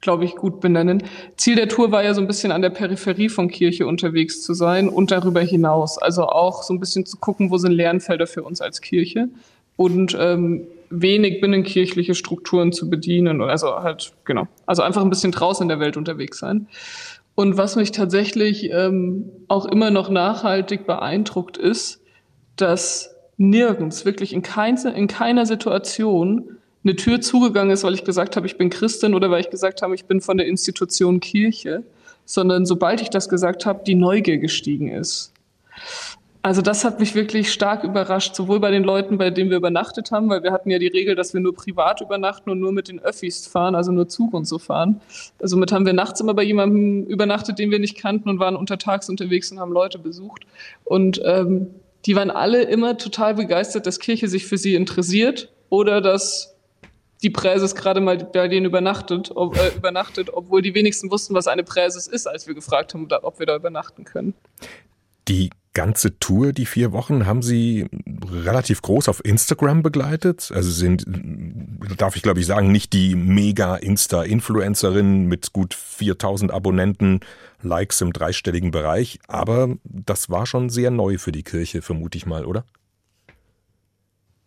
glaube 0.00 0.24
ich, 0.24 0.36
gut 0.36 0.60
benennen. 0.60 1.02
Ziel 1.36 1.56
der 1.56 1.68
Tour 1.68 1.90
war 1.90 2.04
ja 2.04 2.14
so 2.14 2.20
ein 2.20 2.26
bisschen 2.26 2.52
an 2.52 2.62
der 2.62 2.70
Peripherie 2.70 3.28
von 3.28 3.48
Kirche 3.48 3.86
unterwegs 3.86 4.42
zu 4.42 4.54
sein 4.54 4.88
und 4.88 5.10
darüber 5.10 5.40
hinaus. 5.40 5.98
Also 5.98 6.26
auch 6.26 6.62
so 6.62 6.72
ein 6.72 6.80
bisschen 6.80 7.04
zu 7.04 7.16
gucken, 7.16 7.50
wo 7.50 7.58
sind 7.58 7.72
Lernfelder 7.72 8.26
für 8.26 8.42
uns 8.42 8.60
als 8.60 8.80
Kirche 8.80 9.28
und 9.76 10.16
ähm, 10.18 10.66
wenig 10.90 11.40
binnenkirchliche 11.40 12.14
Strukturen 12.14 12.72
zu 12.72 12.88
bedienen. 12.88 13.42
Also 13.42 13.82
halt, 13.82 14.12
genau. 14.24 14.46
Also 14.66 14.82
einfach 14.82 15.02
ein 15.02 15.10
bisschen 15.10 15.32
draußen 15.32 15.64
in 15.64 15.68
der 15.68 15.80
Welt 15.80 15.96
unterwegs 15.96 16.38
sein. 16.38 16.68
Und 17.34 17.56
was 17.56 17.76
mich 17.76 17.92
tatsächlich 17.92 18.70
ähm, 18.72 19.30
auch 19.46 19.66
immer 19.66 19.90
noch 19.90 20.10
nachhaltig 20.10 20.86
beeindruckt 20.86 21.56
ist, 21.56 22.00
dass 22.56 23.14
nirgends, 23.38 24.04
wirklich 24.04 24.32
in, 24.32 24.42
kein, 24.42 24.76
in 24.76 25.06
keiner 25.06 25.46
Situation 25.46 26.58
eine 26.84 26.96
Tür 26.96 27.20
zugegangen 27.20 27.70
ist, 27.70 27.84
weil 27.84 27.94
ich 27.94 28.04
gesagt 28.04 28.36
habe, 28.36 28.46
ich 28.46 28.56
bin 28.56 28.70
Christin 28.70 29.14
oder 29.14 29.30
weil 29.30 29.40
ich 29.40 29.50
gesagt 29.50 29.82
habe, 29.82 29.94
ich 29.94 30.04
bin 30.04 30.20
von 30.20 30.36
der 30.36 30.46
Institution 30.46 31.20
Kirche, 31.20 31.84
sondern 32.24 32.66
sobald 32.66 33.00
ich 33.00 33.10
das 33.10 33.28
gesagt 33.28 33.64
habe, 33.66 33.82
die 33.86 33.94
Neugier 33.94 34.38
gestiegen 34.38 34.88
ist. 34.88 35.32
Also 36.40 36.62
das 36.62 36.84
hat 36.84 37.00
mich 37.00 37.14
wirklich 37.14 37.52
stark 37.52 37.84
überrascht, 37.84 38.34
sowohl 38.34 38.60
bei 38.60 38.70
den 38.70 38.84
Leuten, 38.84 39.18
bei 39.18 39.30
denen 39.30 39.50
wir 39.50 39.56
übernachtet 39.56 40.12
haben, 40.12 40.30
weil 40.30 40.42
wir 40.42 40.52
hatten 40.52 40.70
ja 40.70 40.78
die 40.78 40.86
Regel, 40.86 41.14
dass 41.14 41.34
wir 41.34 41.40
nur 41.40 41.54
privat 41.54 42.00
übernachten 42.00 42.48
und 42.48 42.60
nur 42.60 42.72
mit 42.72 42.88
den 42.88 43.00
Öffis 43.00 43.46
fahren, 43.46 43.74
also 43.74 43.90
nur 43.92 44.08
Zug 44.08 44.34
und 44.34 44.46
so 44.46 44.58
fahren. 44.58 45.00
Also 45.40 45.56
somit 45.56 45.72
haben 45.72 45.84
wir 45.84 45.92
nachts 45.92 46.20
immer 46.20 46.34
bei 46.34 46.44
jemandem 46.44 47.04
übernachtet, 47.04 47.58
den 47.58 47.70
wir 47.70 47.80
nicht 47.80 47.98
kannten 47.98 48.28
und 48.28 48.38
waren 48.38 48.56
untertags 48.56 49.08
unterwegs 49.08 49.50
und 49.50 49.58
haben 49.58 49.72
Leute 49.72 49.98
besucht. 49.98 50.46
Und 50.84 51.20
ähm, 51.24 51.68
die 52.08 52.16
waren 52.16 52.30
alle 52.30 52.62
immer 52.62 52.96
total 52.96 53.34
begeistert, 53.34 53.86
dass 53.86 53.98
Kirche 53.98 54.28
sich 54.28 54.46
für 54.46 54.56
sie 54.56 54.74
interessiert 54.74 55.52
oder 55.68 56.00
dass 56.00 56.56
die 57.22 57.28
Präses 57.28 57.74
gerade 57.74 58.00
mal 58.00 58.16
bei 58.16 58.48
denen 58.48 58.64
übernachtet, 58.64 59.30
ob, 59.34 59.58
äh, 59.58 59.76
übernachtet, 59.76 60.30
obwohl 60.32 60.62
die 60.62 60.74
wenigsten 60.74 61.10
wussten, 61.10 61.34
was 61.34 61.48
eine 61.48 61.64
Präses 61.64 62.06
ist, 62.06 62.26
als 62.26 62.46
wir 62.46 62.54
gefragt 62.54 62.94
haben, 62.94 63.08
ob 63.22 63.38
wir 63.38 63.44
da 63.44 63.56
übernachten 63.56 64.04
können. 64.04 64.32
Die 65.28 65.50
ganze 65.74 66.18
Tour, 66.18 66.54
die 66.54 66.64
vier 66.64 66.92
Wochen, 66.92 67.26
haben 67.26 67.42
Sie 67.42 67.86
relativ 68.32 68.80
groß 68.80 69.10
auf 69.10 69.22
Instagram 69.22 69.82
begleitet. 69.82 70.50
Also 70.54 70.70
sind, 70.70 71.04
darf 71.98 72.16
ich 72.16 72.22
glaube 72.22 72.40
ich 72.40 72.46
sagen, 72.46 72.72
nicht 72.72 72.94
die 72.94 73.16
mega 73.16 73.76
Insta-Influencerin 73.76 75.26
mit 75.26 75.52
gut 75.52 75.74
4000 75.74 76.52
Abonnenten, 76.52 77.20
Likes 77.62 78.00
im 78.00 78.12
dreistelligen 78.12 78.70
Bereich. 78.70 79.18
Aber 79.28 79.76
das 79.84 80.30
war 80.30 80.46
schon 80.46 80.70
sehr 80.70 80.90
neu 80.90 81.18
für 81.18 81.32
die 81.32 81.42
Kirche, 81.42 81.82
vermute 81.82 82.18
ich 82.18 82.26
mal, 82.26 82.44
oder? 82.44 82.64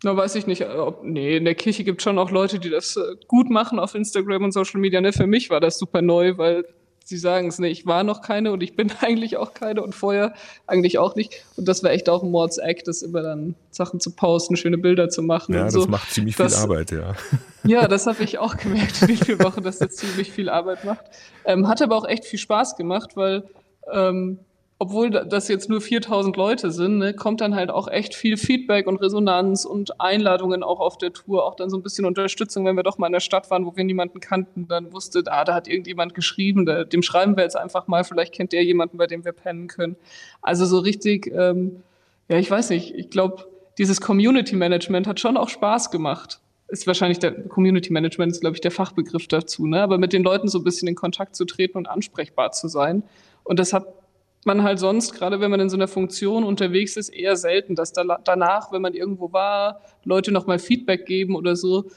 Na, 0.04 0.16
weiß 0.16 0.34
ich 0.34 0.46
nicht. 0.46 0.66
Ob, 0.66 1.04
nee, 1.04 1.36
in 1.36 1.44
der 1.44 1.54
Kirche 1.54 1.84
gibt 1.84 2.00
es 2.00 2.04
schon 2.04 2.18
auch 2.18 2.30
Leute, 2.30 2.58
die 2.58 2.70
das 2.70 2.96
äh, 2.96 3.16
gut 3.28 3.50
machen 3.50 3.78
auf 3.78 3.94
Instagram 3.94 4.44
und 4.44 4.52
Social 4.52 4.80
Media. 4.80 5.00
Ne? 5.00 5.12
Für 5.12 5.26
mich 5.26 5.48
war 5.50 5.60
das 5.60 5.78
super 5.78 6.02
neu, 6.02 6.36
weil 6.38 6.64
Sie 7.04 7.16
sagen 7.16 7.48
es, 7.48 7.58
ne, 7.58 7.68
ich 7.68 7.86
war 7.86 8.04
noch 8.04 8.20
keine 8.22 8.52
und 8.52 8.62
ich 8.62 8.76
bin 8.76 8.90
eigentlich 9.00 9.36
auch 9.36 9.54
keine 9.54 9.82
und 9.82 9.94
vorher 9.94 10.34
eigentlich 10.66 10.98
auch 10.98 11.14
nicht. 11.14 11.44
Und 11.56 11.68
das 11.68 11.82
wäre 11.82 11.92
echt 11.94 12.08
auch 12.08 12.22
ein 12.22 12.30
Mordseck, 12.30 12.84
das 12.84 13.02
immer 13.02 13.22
dann 13.22 13.54
Sachen 13.70 14.00
zu 14.00 14.10
posten, 14.10 14.56
schöne 14.56 14.78
Bilder 14.78 15.08
zu 15.08 15.22
machen. 15.22 15.54
Ja, 15.54 15.64
das 15.64 15.74
so. 15.74 15.86
macht 15.86 16.10
ziemlich 16.10 16.36
das, 16.36 16.54
viel 16.54 16.62
Arbeit, 16.62 16.90
ja. 16.90 17.14
Ja, 17.64 17.86
das 17.86 18.08
habe 18.08 18.24
ich 18.24 18.38
auch 18.38 18.56
gemerkt 18.56 19.02
in 19.02 19.08
den 19.08 19.16
vier 19.18 19.38
Wochen, 19.38 19.62
dass 19.62 19.78
das 19.78 19.94
ziemlich 19.94 20.32
viel 20.32 20.48
Arbeit 20.48 20.84
macht. 20.84 21.04
Ähm, 21.44 21.68
hat 21.68 21.80
aber 21.80 21.96
auch 21.96 22.08
echt 22.08 22.24
viel 22.24 22.40
Spaß 22.40 22.76
gemacht, 22.76 23.10
weil 23.14 23.44
ähm, 23.92 24.40
obwohl 24.82 25.10
das 25.10 25.46
jetzt 25.46 25.68
nur 25.68 25.80
4000 25.80 26.36
Leute 26.36 26.72
sind, 26.72 26.98
ne, 26.98 27.14
kommt 27.14 27.40
dann 27.40 27.54
halt 27.54 27.70
auch 27.70 27.86
echt 27.86 28.16
viel 28.16 28.36
Feedback 28.36 28.88
und 28.88 28.96
Resonanz 28.96 29.64
und 29.64 30.00
Einladungen 30.00 30.64
auch 30.64 30.80
auf 30.80 30.98
der 30.98 31.12
Tour, 31.12 31.46
auch 31.46 31.54
dann 31.54 31.70
so 31.70 31.76
ein 31.76 31.84
bisschen 31.84 32.04
Unterstützung, 32.04 32.64
wenn 32.64 32.74
wir 32.74 32.82
doch 32.82 32.98
mal 32.98 33.06
in 33.06 33.12
der 33.12 33.20
Stadt 33.20 33.48
waren, 33.48 33.64
wo 33.64 33.76
wir 33.76 33.84
niemanden 33.84 34.18
kannten, 34.18 34.66
dann 34.66 34.92
wusste, 34.92 35.22
ah, 35.26 35.44
da 35.44 35.54
hat 35.54 35.68
irgendjemand 35.68 36.14
geschrieben, 36.14 36.66
da, 36.66 36.82
dem 36.82 37.04
schreiben 37.04 37.36
wir 37.36 37.44
jetzt 37.44 37.56
einfach 37.56 37.86
mal, 37.86 38.02
vielleicht 38.02 38.34
kennt 38.34 38.52
der 38.52 38.64
jemanden, 38.64 38.98
bei 38.98 39.06
dem 39.06 39.24
wir 39.24 39.30
pennen 39.30 39.68
können. 39.68 39.94
Also 40.40 40.66
so 40.66 40.80
richtig, 40.80 41.28
ähm, 41.32 41.84
ja, 42.28 42.38
ich 42.38 42.50
weiß 42.50 42.70
nicht, 42.70 42.92
ich 42.92 43.08
glaube, 43.08 43.46
dieses 43.78 44.00
Community 44.00 44.56
Management 44.56 45.06
hat 45.06 45.20
schon 45.20 45.36
auch 45.36 45.48
Spaß 45.48 45.92
gemacht. 45.92 46.40
Ist 46.66 46.88
wahrscheinlich 46.88 47.20
der 47.20 47.30
Community 47.30 47.92
Management 47.92 48.32
ist, 48.32 48.40
glaube 48.40 48.56
ich, 48.56 48.60
der 48.60 48.72
Fachbegriff 48.72 49.28
dazu, 49.28 49.64
ne? 49.64 49.80
Aber 49.80 49.98
mit 49.98 50.12
den 50.12 50.24
Leuten 50.24 50.48
so 50.48 50.58
ein 50.58 50.64
bisschen 50.64 50.88
in 50.88 50.96
Kontakt 50.96 51.36
zu 51.36 51.44
treten 51.44 51.78
und 51.78 51.86
ansprechbar 51.86 52.50
zu 52.50 52.66
sein. 52.66 53.04
Und 53.44 53.60
das 53.60 53.72
hat 53.72 53.86
man 54.44 54.62
halt 54.62 54.78
sonst, 54.78 55.12
gerade 55.12 55.40
wenn 55.40 55.50
man 55.50 55.60
in 55.60 55.70
so 55.70 55.76
einer 55.76 55.88
Funktion 55.88 56.44
unterwegs 56.44 56.96
ist, 56.96 57.08
eher 57.08 57.36
selten, 57.36 57.74
dass 57.74 57.92
da, 57.92 58.18
danach, 58.24 58.72
wenn 58.72 58.82
man 58.82 58.94
irgendwo 58.94 59.32
war, 59.32 59.80
Leute 60.04 60.32
nochmal 60.32 60.58
Feedback 60.58 61.06
geben 61.06 61.36
oder 61.36 61.56
so. 61.56 61.90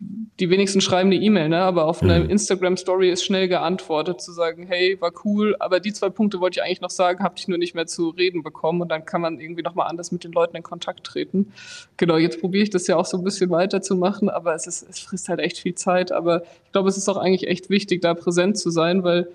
Die 0.00 0.50
wenigsten 0.50 0.80
schreiben 0.80 1.10
eine 1.10 1.20
E-Mail, 1.20 1.48
ne? 1.48 1.60
aber 1.60 1.86
auf 1.86 2.02
einer 2.02 2.18
mhm. 2.18 2.28
Instagram-Story 2.30 3.10
ist 3.10 3.24
schnell 3.24 3.48
geantwortet, 3.48 4.20
zu 4.20 4.32
sagen, 4.32 4.66
hey, 4.66 5.00
war 5.00 5.12
cool, 5.24 5.54
aber 5.60 5.78
die 5.78 5.92
zwei 5.92 6.10
Punkte 6.10 6.40
wollte 6.40 6.58
ich 6.58 6.64
eigentlich 6.64 6.80
noch 6.80 6.90
sagen, 6.90 7.22
habe 7.22 7.36
ich 7.38 7.46
nur 7.48 7.58
nicht 7.58 7.74
mehr 7.74 7.86
zu 7.86 8.08
reden 8.10 8.42
bekommen 8.42 8.82
und 8.82 8.88
dann 8.88 9.04
kann 9.04 9.20
man 9.20 9.38
irgendwie 9.38 9.62
nochmal 9.62 9.86
anders 9.88 10.10
mit 10.10 10.24
den 10.24 10.32
Leuten 10.32 10.56
in 10.56 10.62
Kontakt 10.62 11.04
treten. 11.04 11.52
Genau, 11.96 12.16
jetzt 12.16 12.40
probiere 12.40 12.64
ich 12.64 12.70
das 12.70 12.86
ja 12.88 12.96
auch 12.96 13.06
so 13.06 13.16
ein 13.16 13.24
bisschen 13.24 13.50
weiterzumachen, 13.50 14.28
aber 14.28 14.54
es, 14.54 14.66
ist, 14.66 14.86
es 14.88 14.98
frisst 14.98 15.28
halt 15.28 15.38
echt 15.38 15.58
viel 15.58 15.76
Zeit, 15.76 16.10
aber 16.10 16.42
ich 16.66 16.72
glaube, 16.72 16.88
es 16.88 16.96
ist 16.96 17.08
auch 17.08 17.16
eigentlich 17.16 17.46
echt 17.46 17.70
wichtig, 17.70 18.02
da 18.02 18.14
präsent 18.14 18.58
zu 18.58 18.70
sein, 18.70 19.04
weil 19.04 19.28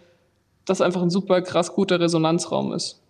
das 0.69 0.81
einfach 0.81 1.01
ein 1.01 1.09
super 1.09 1.41
krass 1.41 1.73
guter 1.73 1.99
Resonanzraum 1.99 2.73
ist. 2.73 3.01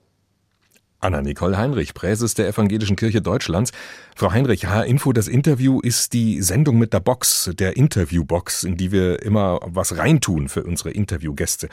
Anna-Nicole 1.02 1.58
Heinrich, 1.58 1.94
Präses 1.94 2.34
der 2.34 2.48
Evangelischen 2.50 2.98
Kirche 2.98 3.22
Deutschlands. 3.22 3.72
Frau 4.16 4.32
Heinrich, 4.32 4.66
H-Info, 4.66 5.14
das 5.14 5.30
Interview 5.30 5.80
ist 5.80 6.12
die 6.12 6.42
Sendung 6.42 6.78
mit 6.78 6.92
der 6.92 7.00
Box, 7.00 7.52
der 7.58 7.78
Interviewbox, 7.78 8.64
in 8.64 8.76
die 8.76 8.92
wir 8.92 9.22
immer 9.22 9.60
was 9.66 9.98
reintun 9.98 10.50
für 10.50 10.64
unsere 10.64 10.92
Interviewgäste. 10.92 11.70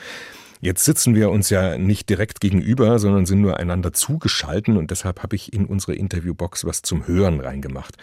Jetzt 0.61 0.85
sitzen 0.85 1.13
wir 1.13 1.29
uns 1.29 1.49
ja 1.49 1.77
nicht 1.77 2.09
direkt 2.09 2.39
gegenüber, 2.39 2.99
sondern 2.99 3.25
sind 3.25 3.41
nur 3.41 3.57
einander 3.57 3.93
zugeschalten 3.93 4.77
und 4.77 4.91
deshalb 4.91 5.21
habe 5.21 5.35
ich 5.35 5.53
in 5.53 5.65
unsere 5.65 5.93
Interviewbox 5.93 6.65
was 6.65 6.81
zum 6.81 7.05
Hören 7.05 7.41
reingemacht. 7.41 7.95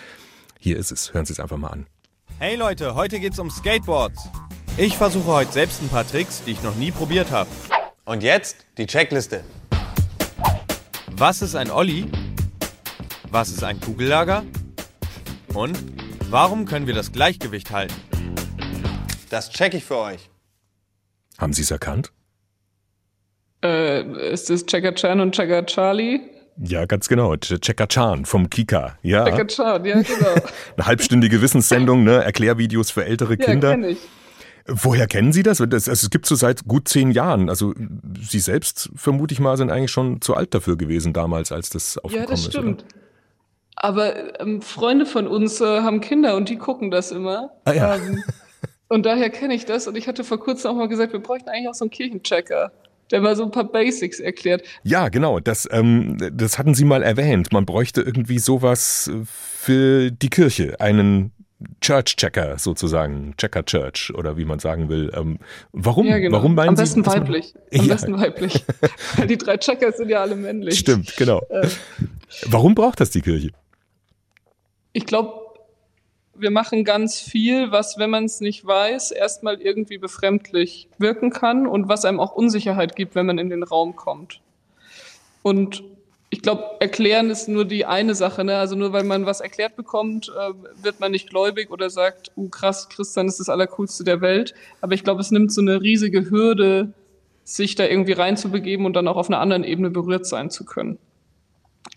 Hier 0.61 0.77
ist 0.77 0.93
es, 0.93 1.15
hören 1.15 1.25
Sie 1.25 1.33
es 1.33 1.41
einfach 1.41 1.57
mal 1.57 1.69
an. 1.69 1.87
Hey 2.39 2.57
Leute, 2.57 2.95
heute 2.95 3.19
geht's 3.19 3.39
um 3.39 3.51
Skateboards. 3.51 4.29
Ich 4.77 4.97
versuche 4.97 5.27
heute 5.27 5.53
selbst 5.53 5.83
ein 5.83 5.89
paar 5.89 6.07
Tricks, 6.07 6.43
die 6.45 6.53
ich 6.53 6.63
noch 6.63 6.75
nie 6.77 6.91
probiert 6.91 7.31
habe. 7.31 7.49
Und 8.07 8.23
jetzt 8.23 8.67
die 8.77 8.87
Checkliste. 8.87 9.43
Was 11.13 11.41
ist 11.41 11.57
ein 11.57 11.71
Olli? 11.71 12.05
Was 13.31 13.49
ist 13.49 13.65
ein 13.65 13.81
Kugellager? 13.81 14.45
Und 15.55 15.79
warum 16.29 16.67
können 16.67 16.87
wir 16.87 16.93
das 16.93 17.13
Gleichgewicht 17.13 17.71
halten? 17.71 17.95
Das 19.31 19.49
check 19.49 19.73
ich 19.73 19.85
für 19.85 19.97
euch. 19.97 20.29
Haben 21.39 21.55
Sie 21.55 21.63
es 21.63 21.71
erkannt? 21.71 22.13
Äh, 23.65 24.03
ist 24.33 24.51
es 24.51 24.67
Checker 24.67 24.95
Chan 24.95 25.21
und 25.21 25.35
Checker 25.35 25.65
Charlie? 25.65 26.21
Ja, 26.59 26.85
ganz 26.85 27.09
genau. 27.09 27.35
Checker 27.37 27.89
Chan 27.89 28.27
vom 28.27 28.51
Kika. 28.51 28.99
Ja. 29.01 29.25
Checker 29.25 29.47
Chan, 29.47 29.85
ja, 29.87 30.03
genau. 30.03 30.35
Eine 30.77 30.87
halbstündige 30.87 31.41
Wissenssendung, 31.41 32.05
ne? 32.05 32.23
Erklärvideos 32.23 32.91
für 32.91 33.07
ältere 33.07 33.39
ja, 33.39 33.47
Kinder. 33.47 33.71
Kenn 33.71 33.85
ich. 33.85 33.99
Woher 34.67 35.07
kennen 35.07 35.33
Sie 35.33 35.43
das? 35.43 35.59
das? 35.59 35.89
Es 35.89 36.09
gibt 36.09 36.27
so 36.27 36.35
seit 36.35 36.65
gut 36.65 36.89
zehn 36.89 37.11
Jahren. 37.11 37.51
Also 37.51 37.75
Sie 38.21 38.41
selbst, 38.41 38.91
vermute 38.95 39.35
ich 39.35 39.41
mal, 39.41 39.57
sind 39.57 39.71
eigentlich 39.71 39.91
schon 39.91 40.23
zu 40.23 40.35
alt 40.35 40.55
dafür 40.55 40.77
gewesen 40.77 41.13
damals, 41.13 41.53
als 41.53 41.71
das 41.71 41.99
aufgekommen 41.99 42.25
ist. 42.25 42.31
Ja, 42.31 42.37
das 42.37 42.53
stimmt. 42.53 42.83
Ist, 42.83 42.95
Aber 43.77 44.41
ähm, 44.41 44.63
Freunde 44.63 45.05
von 45.05 45.27
uns 45.27 45.61
äh, 45.61 45.83
haben 45.83 46.01
Kinder 46.01 46.37
und 46.37 46.49
die 46.49 46.57
gucken 46.57 46.91
das 46.91 47.13
immer. 47.13 47.51
Ah, 47.65 47.73
ja. 47.73 47.97
Ähm, 47.97 48.25
und 48.89 49.05
daher 49.05 49.29
kenne 49.29 49.55
ich 49.55 49.67
das. 49.67 49.87
Und 49.87 49.97
ich 49.97 50.09
hatte 50.09 50.25
vor 50.25 50.41
kurzem 50.41 50.71
auch 50.71 50.77
mal 50.77 50.89
gesagt, 50.89 51.13
wir 51.13 51.21
bräuchten 51.21 51.51
eigentlich 51.51 51.69
auch 51.69 51.75
so 51.75 51.85
einen 51.85 51.91
Kirchenchecker 51.91 52.73
der 53.11 53.21
mal 53.21 53.37
so 53.37 53.45
ein 53.45 53.51
paar 53.51 53.65
Basics 53.65 54.21
erklärt. 54.21 54.63
Ja, 54.83 55.09
genau. 55.09 55.41
Das, 55.41 55.69
ähm, 55.71 56.17
das 56.33 56.59
hatten 56.59 56.75
Sie 56.75 56.85
mal 56.85 57.03
erwähnt. 57.03 57.53
Man 57.53 57.67
bräuchte 57.67 58.01
irgendwie 58.03 58.39
sowas 58.39 59.11
für 59.25 60.11
die 60.11 60.31
Kirche. 60.31 60.81
Einen 60.81 61.33
Church-Checker 61.81 62.59
sozusagen, 62.59 63.35
Checker 63.37 63.65
Church 63.65 64.13
oder 64.15 64.37
wie 64.37 64.45
man 64.45 64.59
sagen 64.59 64.89
will. 64.89 65.13
Ähm, 65.15 65.39
warum? 65.73 66.07
Ja, 66.07 66.19
genau. 66.19 66.39
Warum 66.39 66.55
meinen 66.55 66.71
Am 66.71 66.75
besten 66.75 67.05
Sie, 67.05 67.11
weiblich. 67.11 67.55
Am 67.73 67.87
ja. 67.87 67.95
besten 67.95 68.19
weiblich. 68.19 68.65
die 69.29 69.39
drei 69.39 69.57
Checker 69.57 69.93
sind 69.93 70.09
ja 70.09 70.21
alle 70.21 70.37
männlich. 70.37 70.79
Stimmt, 70.79 71.17
genau. 71.17 71.41
Äh, 71.49 71.69
warum 72.47 72.75
braucht 72.75 73.01
das 73.01 73.11
die 73.11 73.21
Kirche? 73.21 73.51
Ich 74.93 75.07
glaube, 75.07 75.45
wir 76.35 76.51
machen 76.51 76.85
ganz 76.85 77.21
viel, 77.21 77.71
was, 77.71 77.99
wenn 77.99 78.11
man 78.11 78.25
es 78.25 78.41
nicht 78.41 78.67
weiß, 78.67 79.13
erstmal 79.13 79.61
irgendwie 79.61 79.99
befremdlich 79.99 80.89
wirken 80.99 81.31
kann 81.31 81.67
und 81.67 81.89
was 81.89 82.05
einem 82.05 82.21
auch 82.21 82.33
Unsicherheit 82.33 82.97
gibt, 82.97 83.15
wenn 83.15 83.27
man 83.27 83.39
in 83.39 83.51
den 83.51 83.63
Raum 83.63 83.97
kommt. 83.97 84.41
Und 85.43 85.85
ich 86.35 86.43
glaube, 86.43 86.65
erklären 86.81 87.31
ist 87.31 87.49
nur 87.49 87.65
die 87.65 87.85
eine 87.85 88.17
Sache. 88.17 88.43
Ne? 88.43 88.57
Also 88.57 88.75
nur 88.75 88.93
weil 88.93 89.05
man 89.05 89.25
was 89.25 89.41
erklärt 89.41 89.77
bekommt, 89.77 90.33
äh, 90.37 90.83
wird 90.83 90.99
man 90.99 91.13
nicht 91.13 91.31
gläubig 91.31 91.71
oder 91.71 91.91
sagt, 91.91 92.33
uh, 92.37 92.49
krass, 92.49 92.89
Christian 92.89 93.29
ist 93.29 93.39
das 93.39 93.49
Allercoolste 93.49 94.03
der 94.03 94.21
Welt. 94.21 94.53
Aber 94.81 94.95
ich 94.95 95.05
glaube, 95.05 95.21
es 95.21 95.31
nimmt 95.31 95.53
so 95.53 95.61
eine 95.61 95.81
riesige 95.81 96.29
Hürde, 96.31 96.93
sich 97.45 97.77
da 97.77 97.85
irgendwie 97.85 98.15
reinzubegeben 98.15 98.85
und 98.85 98.95
dann 98.95 99.07
auch 99.07 99.17
auf 99.17 99.29
einer 99.29 99.39
anderen 99.39 99.63
Ebene 99.63 99.91
berührt 99.91 100.27
sein 100.27 100.51
zu 100.51 100.65
können. 100.65 100.99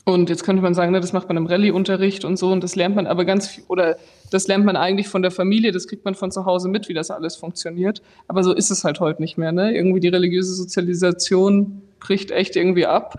Und 0.05 0.29
jetzt 0.29 0.43
könnte 0.43 0.61
man 0.61 0.75
sagen, 0.75 0.91
ne, 0.91 1.01
das 1.01 1.13
macht 1.13 1.29
man 1.29 1.37
im 1.37 1.47
Rallye-Unterricht 1.47 2.23
und 2.23 2.37
so, 2.37 2.51
und 2.51 2.63
das 2.63 2.75
lernt 2.75 2.95
man 2.95 3.07
aber 3.07 3.25
ganz 3.25 3.47
viel, 3.47 3.63
oder 3.69 3.97
das 4.29 4.47
lernt 4.47 4.65
man 4.65 4.75
eigentlich 4.75 5.07
von 5.07 5.23
der 5.23 5.31
Familie, 5.31 5.71
das 5.71 5.87
kriegt 5.87 6.05
man 6.05 6.13
von 6.13 6.29
zu 6.29 6.45
Hause 6.45 6.69
mit, 6.69 6.89
wie 6.89 6.93
das 6.93 7.09
alles 7.09 7.37
funktioniert. 7.37 8.03
Aber 8.27 8.43
so 8.43 8.53
ist 8.53 8.69
es 8.69 8.83
halt 8.83 8.99
heute 8.99 9.19
nicht 9.19 9.39
mehr. 9.39 9.51
Ne? 9.51 9.73
Irgendwie 9.73 9.99
die 9.99 10.09
religiöse 10.09 10.53
Sozialisation 10.53 11.81
bricht 11.99 12.29
echt 12.29 12.55
irgendwie 12.55 12.85
ab. 12.85 13.17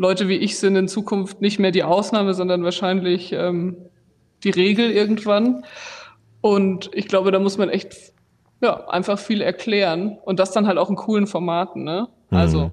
Leute 0.00 0.28
wie 0.28 0.36
ich 0.36 0.58
sind 0.58 0.76
in 0.76 0.88
Zukunft 0.88 1.42
nicht 1.42 1.58
mehr 1.58 1.72
die 1.72 1.84
Ausnahme, 1.84 2.32
sondern 2.32 2.64
wahrscheinlich 2.64 3.32
ähm, 3.32 3.76
die 4.42 4.50
Regel 4.50 4.90
irgendwann. 4.90 5.64
Und 6.40 6.90
ich 6.94 7.06
glaube, 7.06 7.30
da 7.32 7.38
muss 7.38 7.58
man 7.58 7.68
echt 7.68 7.94
ja, 8.62 8.88
einfach 8.88 9.18
viel 9.18 9.42
erklären 9.42 10.18
und 10.24 10.40
das 10.40 10.52
dann 10.52 10.66
halt 10.66 10.78
auch 10.78 10.88
in 10.88 10.96
coolen 10.96 11.26
Formaten. 11.26 11.84
Ne? 11.84 12.08
Also 12.30 12.68
mhm. 12.68 12.70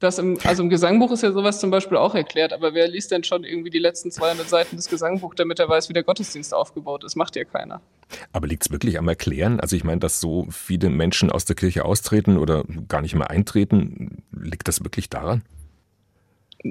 Das 0.00 0.18
im, 0.18 0.36
also 0.44 0.62
im 0.62 0.68
Gesangbuch 0.68 1.12
ist 1.12 1.22
ja 1.22 1.32
sowas 1.32 1.60
zum 1.60 1.70
Beispiel 1.70 1.96
auch 1.96 2.14
erklärt, 2.14 2.52
aber 2.52 2.74
wer 2.74 2.88
liest 2.88 3.10
denn 3.10 3.24
schon 3.24 3.44
irgendwie 3.44 3.70
die 3.70 3.78
letzten 3.78 4.10
200 4.10 4.46
Seiten 4.46 4.76
des 4.76 4.88
Gesangbuchs, 4.88 5.36
damit 5.36 5.58
er 5.60 5.68
weiß, 5.68 5.88
wie 5.88 5.94
der 5.94 6.02
Gottesdienst 6.02 6.52
aufgebaut 6.52 7.04
ist? 7.04 7.16
Macht 7.16 7.36
ja 7.36 7.44
keiner. 7.44 7.80
Aber 8.32 8.46
liegt 8.46 8.66
es 8.66 8.70
wirklich 8.70 8.98
am 8.98 9.08
Erklären? 9.08 9.60
Also 9.60 9.76
ich 9.76 9.84
meine, 9.84 10.00
dass 10.00 10.20
so 10.20 10.46
viele 10.50 10.90
Menschen 10.90 11.30
aus 11.30 11.46
der 11.46 11.56
Kirche 11.56 11.86
austreten 11.86 12.36
oder 12.36 12.64
gar 12.86 13.00
nicht 13.00 13.14
mehr 13.14 13.30
eintreten, 13.30 14.22
liegt 14.32 14.68
das 14.68 14.84
wirklich 14.84 15.08
daran? 15.08 15.42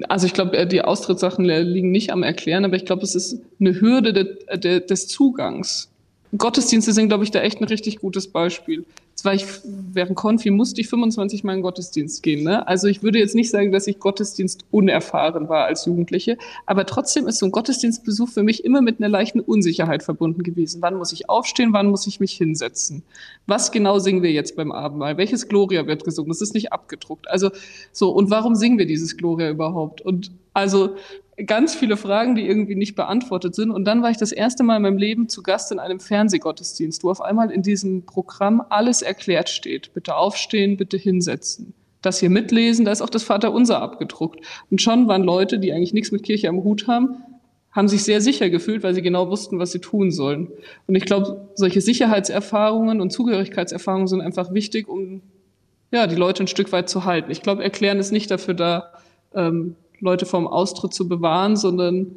Also 0.08 0.26
ich 0.26 0.34
glaube, 0.34 0.56
äh, 0.56 0.66
die 0.66 0.82
Austrittssachen 0.82 1.44
liegen 1.44 1.90
nicht 1.90 2.10
am 2.12 2.22
Erklären, 2.22 2.64
aber 2.64 2.76
ich 2.76 2.84
glaube, 2.84 3.02
es 3.02 3.14
ist 3.14 3.38
eine 3.60 3.80
Hürde 3.80 4.12
de, 4.12 4.58
de, 4.58 4.84
des 4.84 5.06
Zugangs. 5.08 5.90
Gottesdienste 6.36 6.92
sind, 6.92 7.08
glaube 7.08 7.24
ich, 7.24 7.30
da 7.30 7.40
echt 7.40 7.60
ein 7.60 7.64
richtig 7.64 7.98
gutes 7.98 8.26
Beispiel. 8.28 8.84
War 9.24 9.34
ich, 9.34 9.46
während 9.64 10.16
Konfi 10.16 10.50
musste 10.50 10.80
ich 10.80 10.88
25 10.88 11.44
Mal 11.44 11.54
in 11.54 11.62
Gottesdienst 11.62 12.22
gehen. 12.22 12.44
Ne? 12.44 12.66
Also 12.68 12.88
ich 12.88 13.02
würde 13.02 13.18
jetzt 13.18 13.34
nicht 13.34 13.50
sagen, 13.50 13.72
dass 13.72 13.86
ich 13.86 13.98
Gottesdienst 13.98 14.64
unerfahren 14.70 15.48
war 15.48 15.64
als 15.64 15.86
Jugendliche, 15.86 16.36
aber 16.66 16.86
trotzdem 16.86 17.26
ist 17.26 17.38
so 17.38 17.46
ein 17.46 17.52
Gottesdienstbesuch 17.52 18.28
für 18.28 18.42
mich 18.42 18.64
immer 18.64 18.82
mit 18.82 19.00
einer 19.00 19.08
leichten 19.08 19.40
Unsicherheit 19.40 20.02
verbunden 20.02 20.42
gewesen. 20.42 20.82
Wann 20.82 20.96
muss 20.96 21.12
ich 21.12 21.28
aufstehen? 21.28 21.72
Wann 21.72 21.88
muss 21.88 22.06
ich 22.06 22.20
mich 22.20 22.32
hinsetzen? 22.32 23.02
Was 23.46 23.72
genau 23.72 23.98
singen 23.98 24.22
wir 24.22 24.32
jetzt 24.32 24.56
beim 24.56 24.72
Abendmahl? 24.72 25.16
Welches 25.16 25.48
Gloria 25.48 25.86
wird 25.86 26.04
gesungen? 26.04 26.28
Das 26.28 26.40
ist 26.40 26.54
nicht 26.54 26.72
abgedruckt. 26.72 27.28
Also 27.30 27.50
so, 27.92 28.10
und 28.10 28.30
warum 28.30 28.54
singen 28.54 28.78
wir 28.78 28.86
dieses 28.86 29.16
Gloria 29.16 29.50
überhaupt? 29.50 30.00
Und 30.00 30.30
also 30.52 30.96
ganz 31.46 31.74
viele 31.74 31.96
Fragen, 31.96 32.34
die 32.36 32.46
irgendwie 32.46 32.76
nicht 32.76 32.94
beantwortet 32.94 33.54
sind. 33.54 33.70
Und 33.70 33.84
dann 33.84 34.02
war 34.02 34.10
ich 34.10 34.16
das 34.16 34.32
erste 34.32 34.62
Mal 34.62 34.76
in 34.76 34.82
meinem 34.82 34.98
Leben 34.98 35.28
zu 35.28 35.42
Gast 35.42 35.72
in 35.72 35.78
einem 35.78 35.98
Fernsehgottesdienst, 35.98 37.02
wo 37.02 37.10
auf 37.10 37.20
einmal 37.20 37.50
in 37.50 37.62
diesem 37.62 38.06
Programm 38.06 38.62
alles 38.70 39.02
erklärt 39.02 39.13
steht. 39.22 39.92
Bitte 39.94 40.16
aufstehen, 40.16 40.76
bitte 40.76 40.96
hinsetzen. 40.96 41.74
Das 42.02 42.20
hier 42.20 42.30
mitlesen, 42.30 42.84
da 42.84 42.92
ist 42.92 43.00
auch 43.00 43.10
das 43.10 43.22
Vaterunser 43.22 43.80
abgedruckt. 43.80 44.40
Und 44.70 44.82
schon 44.82 45.08
waren 45.08 45.22
Leute, 45.22 45.58
die 45.58 45.72
eigentlich 45.72 45.94
nichts 45.94 46.12
mit 46.12 46.22
Kirche 46.22 46.48
am 46.48 46.62
Hut 46.62 46.86
haben, 46.86 47.16
haben 47.72 47.88
sich 47.88 48.04
sehr 48.04 48.20
sicher 48.20 48.50
gefühlt, 48.50 48.82
weil 48.82 48.94
sie 48.94 49.02
genau 49.02 49.30
wussten, 49.30 49.58
was 49.58 49.72
sie 49.72 49.80
tun 49.80 50.12
sollen. 50.12 50.48
Und 50.86 50.94
ich 50.94 51.04
glaube, 51.04 51.48
solche 51.54 51.80
Sicherheitserfahrungen 51.80 53.00
und 53.00 53.10
Zugehörigkeitserfahrungen 53.10 54.06
sind 54.06 54.20
einfach 54.20 54.52
wichtig, 54.52 54.86
um 54.88 55.22
ja, 55.90 56.06
die 56.06 56.14
Leute 56.14 56.44
ein 56.44 56.48
Stück 56.48 56.72
weit 56.72 56.88
zu 56.88 57.04
halten. 57.04 57.30
Ich 57.30 57.42
glaube, 57.42 57.64
Erklären 57.64 57.98
ist 57.98 58.12
nicht 58.12 58.30
dafür 58.30 58.54
da, 58.54 58.92
ähm, 59.34 59.76
Leute 60.00 60.26
vom 60.26 60.46
Austritt 60.46 60.92
zu 60.92 61.08
bewahren, 61.08 61.56
sondern 61.56 62.16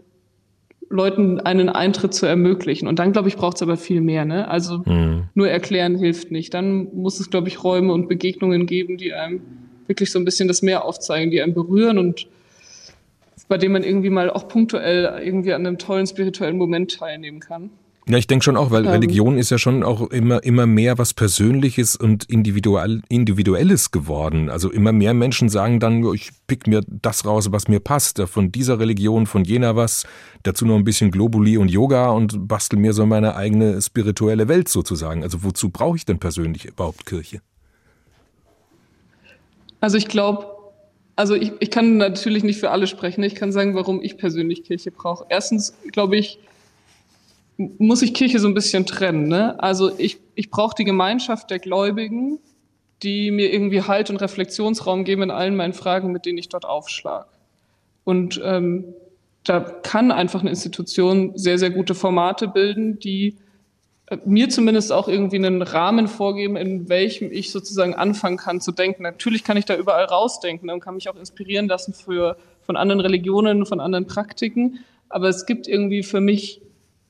Leuten 0.90 1.40
einen 1.40 1.70
Eintritt 1.70 2.14
zu 2.14 2.26
ermöglichen. 2.26 2.88
Und 2.88 3.00
dann, 3.00 3.12
glaube 3.12 3.28
ich, 3.28 3.36
braucht 3.36 3.58
es 3.58 3.62
aber 3.62 3.78
viel 3.78 4.02
mehr. 4.02 4.26
Ne? 4.26 4.48
Also 4.48 4.84
mhm. 4.86 5.24
nur 5.34 5.50
erklären 5.50 5.98
hilft 5.98 6.32
nicht. 6.32 6.54
Dann 6.54 6.94
muss 6.96 7.20
es, 7.20 7.30
glaube 7.30 7.50
ich, 7.50 7.64
Räume 7.64 7.94
und 7.94 8.08
Begegnungen 8.08 8.66
geben, 8.66 8.98
die 8.98 9.14
einem 9.14 9.42
wirklich 9.88 10.12
so 10.12 10.20
ein 10.20 10.26
bisschen 10.26 10.48
das 10.48 10.62
Meer 10.62 10.86
aufzeigen, 10.86 11.32
die 11.32 11.42
einen 11.42 11.54
berühren 11.54 11.98
und 11.98 12.28
bei 13.48 13.58
denen 13.58 13.74
man 13.74 13.84
irgendwie 13.84 14.10
mal 14.10 14.30
auch 14.30 14.48
punktuell 14.48 15.22
irgendwie 15.24 15.54
an 15.54 15.66
einem 15.66 15.78
tollen 15.78 16.06
spirituellen 16.06 16.58
Moment 16.58 16.98
teilnehmen 16.98 17.40
kann. 17.40 17.70
Ja, 18.10 18.18
ich 18.18 18.28
denke 18.28 18.46
schon 18.46 18.56
auch, 18.56 18.72
weil 18.72 18.86
ähm, 18.86 18.92
Religion 18.92 19.38
ist 19.38 19.50
ja 19.50 19.58
schon 19.58 19.84
auch 19.84 20.10
immer, 20.12 20.42
immer 20.44 20.66
mehr 20.66 20.98
was 20.98 21.14
Persönliches 21.14 21.98
und 21.98 22.24
individuell, 22.26 23.02
Individuelles 23.10 23.92
geworden. 23.92 24.50
Also 24.50 24.72
immer 24.72 24.94
mehr 24.94 25.14
Menschen 25.14 25.50
sagen 25.50 25.82
dann, 25.82 26.06
ich 26.14 26.32
pick 26.48 26.68
mir 26.68 26.82
das 26.88 27.26
raus, 27.26 27.52
was 27.52 27.68
mir 27.68 27.82
passt. 27.82 28.22
Von 28.22 28.52
dieser 28.52 28.80
Religion, 28.80 29.26
von 29.26 29.44
jener 29.44 29.76
was, 29.76 30.06
dazu 30.44 30.66
noch 30.66 30.76
ein 30.76 30.86
bisschen 30.86 31.12
Globuli 31.12 31.58
und 31.58 31.70
Yoga 31.70 32.12
und 32.12 32.48
bastel 32.48 32.80
mir 32.80 32.94
so 32.94 33.06
meine 33.06 33.36
eigene 33.36 33.82
spirituelle 33.82 34.48
Welt 34.48 34.70
sozusagen. 34.70 35.24
Also 35.24 35.44
wozu 35.44 35.70
brauche 35.70 35.98
ich 35.98 36.06
denn 36.06 36.20
persönlich 36.20 36.64
überhaupt 36.64 37.06
Kirche? 37.06 37.42
Also 39.82 39.98
ich 39.98 40.08
glaube, 40.08 40.48
also 41.18 41.36
ich, 41.36 41.52
ich 41.60 41.72
kann 41.72 41.98
natürlich 41.98 42.46
nicht 42.46 42.60
für 42.60 42.72
alle 42.72 42.88
sprechen. 42.88 43.22
Ich 43.24 43.36
kann 43.36 43.52
sagen, 43.52 43.76
warum 43.76 44.02
ich 44.02 44.18
persönlich 44.18 44.64
Kirche 44.64 44.92
brauche. 44.92 45.26
Erstens 45.28 45.74
glaube 45.92 46.16
ich, 46.16 46.40
muss 47.58 48.02
ich 48.02 48.14
Kirche 48.14 48.40
so 48.40 48.48
ein 48.48 48.54
bisschen 48.54 48.86
trennen. 48.86 49.28
Ne? 49.28 49.62
Also 49.62 49.98
ich, 49.98 50.20
ich 50.36 50.50
brauche 50.50 50.76
die 50.78 50.84
Gemeinschaft 50.84 51.50
der 51.50 51.60
Gläubigen, 51.60 52.40
die 53.04 53.32
mir 53.32 53.52
irgendwie 53.52 53.82
Halt 53.82 54.10
und 54.10 54.18
Reflexionsraum 54.18 55.04
geben 55.04 55.24
in 55.24 55.32
allen 55.32 55.56
meinen 55.56 55.74
Fragen, 55.74 56.12
mit 56.12 56.26
denen 56.26 56.38
ich 56.38 56.50
dort 56.50 56.66
aufschlag. 56.66 57.28
Und 58.04 58.40
ähm, 58.44 58.86
da 59.44 59.60
kann 59.60 60.12
einfach 60.12 60.42
eine 60.42 60.50
Institution 60.50 61.34
sehr, 61.36 61.58
sehr 61.58 61.70
gute 61.70 61.96
Formate 61.96 62.48
bilden, 62.48 63.00
die 63.00 63.36
äh, 64.08 64.18
mir 64.26 64.50
zumindest 64.50 64.92
auch 64.92 65.08
irgendwie 65.08 65.38
einen 65.38 65.62
Rahmen 65.62 66.08
vorgeben, 66.08 66.58
in 66.58 66.90
welchem 66.90 67.32
ich 67.32 67.52
sozusagen 67.52 67.96
anfangen 67.96 68.38
kann 68.38 68.62
zu 68.62 68.72
denken. 68.72 69.04
Natürlich 69.04 69.44
kann 69.44 69.58
ich 69.58 69.66
da 69.66 69.76
überall 69.76 70.06
rausdenken 70.06 70.70
und 70.70 70.80
kann 70.80 70.96
mich 70.96 71.10
auch 71.10 71.16
inspirieren 71.16 71.68
lassen 71.68 71.94
für, 71.94 72.38
von 72.62 72.78
anderen 72.78 73.02
Religionen, 73.02 73.66
von 73.66 73.80
anderen 73.80 74.08
Praktiken. 74.08 74.80
Aber 75.10 75.28
es 75.30 75.46
gibt 75.46 75.68
irgendwie 75.68 76.04
für 76.04 76.22
mich 76.22 76.62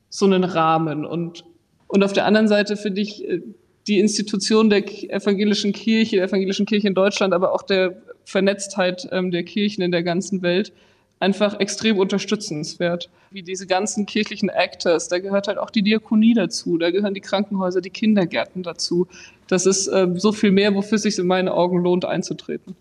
so 0.10 0.26
einen 0.26 0.44
Rahmen. 0.44 1.06
Und, 1.06 1.44
und 1.88 2.04
auf 2.04 2.14
der 2.14 2.26
anderen 2.26 2.48
Seite 2.48 2.78
finde 2.78 3.02
ich 3.02 3.28
äh, 3.28 3.42
die 3.88 4.00
Institution 4.00 4.70
der 4.70 4.84
evangelischen 5.12 5.72
Kirche, 5.72 6.18
der 6.18 6.26
evangelischen 6.26 6.66
Kirche 6.66 6.88
in 6.88 6.94
Deutschland, 6.94 7.34
aber 7.34 7.54
auch 7.54 7.64
der 7.64 8.02
Vernetztheit 8.26 9.08
ähm, 9.12 9.32
der 9.32 9.44
Kirchen 9.44 9.82
in 9.82 9.92
der 9.92 10.04
ganzen 10.04 10.42
Welt 10.42 10.74
einfach 11.20 11.60
extrem 11.60 11.98
unterstützenswert. 11.98 13.10
Wie 13.32 13.44
diese 13.44 13.66
ganzen 13.66 14.06
kirchlichen 14.06 14.50
Actors, 14.50 15.08
da 15.08 15.20
gehört 15.20 15.48
halt 15.48 15.58
auch 15.58 15.70
die 15.70 15.82
Diakonie 15.82 16.34
dazu, 16.34 16.78
da 16.78 16.92
gehören 16.92 17.14
die 17.14 17.22
Krankenhäuser, 17.22 17.82
die 17.82 17.90
Kindergärten 17.90 18.64
dazu. 18.64 19.08
Das 19.48 19.66
ist 19.66 19.88
äh, 19.88 20.08
so 20.16 20.32
viel 20.32 20.52
mehr, 20.52 20.76
wofür 20.76 20.98
es 20.98 21.04
sich 21.04 21.18
in 21.18 21.28
meinen 21.28 21.48
Augen 21.48 21.82
lohnt, 21.82 22.06
einzutreten. 22.06 22.76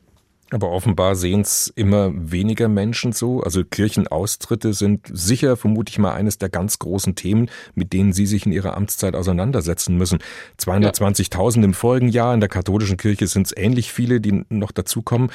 Aber 0.50 0.70
offenbar 0.70 1.16
sehen 1.16 1.40
es 1.40 1.72
immer 1.74 2.12
weniger 2.14 2.68
Menschen 2.68 3.12
so. 3.12 3.42
Also 3.42 3.64
Kirchenaustritte 3.64 4.74
sind 4.74 5.08
sicher, 5.12 5.56
vermute 5.56 5.90
ich 5.90 5.98
mal, 5.98 6.14
eines 6.14 6.38
der 6.38 6.48
ganz 6.48 6.78
großen 6.78 7.16
Themen, 7.16 7.50
mit 7.74 7.92
denen 7.92 8.12
Sie 8.12 8.26
sich 8.26 8.46
in 8.46 8.52
Ihrer 8.52 8.76
Amtszeit 8.76 9.16
auseinandersetzen 9.16 9.96
müssen. 9.96 10.18
220.000 10.60 11.64
im 11.64 11.74
Folgenjahr, 11.74 12.32
in 12.32 12.40
der 12.40 12.48
katholischen 12.48 12.96
Kirche 12.96 13.26
sind 13.26 13.46
es 13.46 13.56
ähnlich 13.56 13.92
viele, 13.92 14.20
die 14.20 14.44
noch 14.48 14.70
dazukommen. 14.70 15.30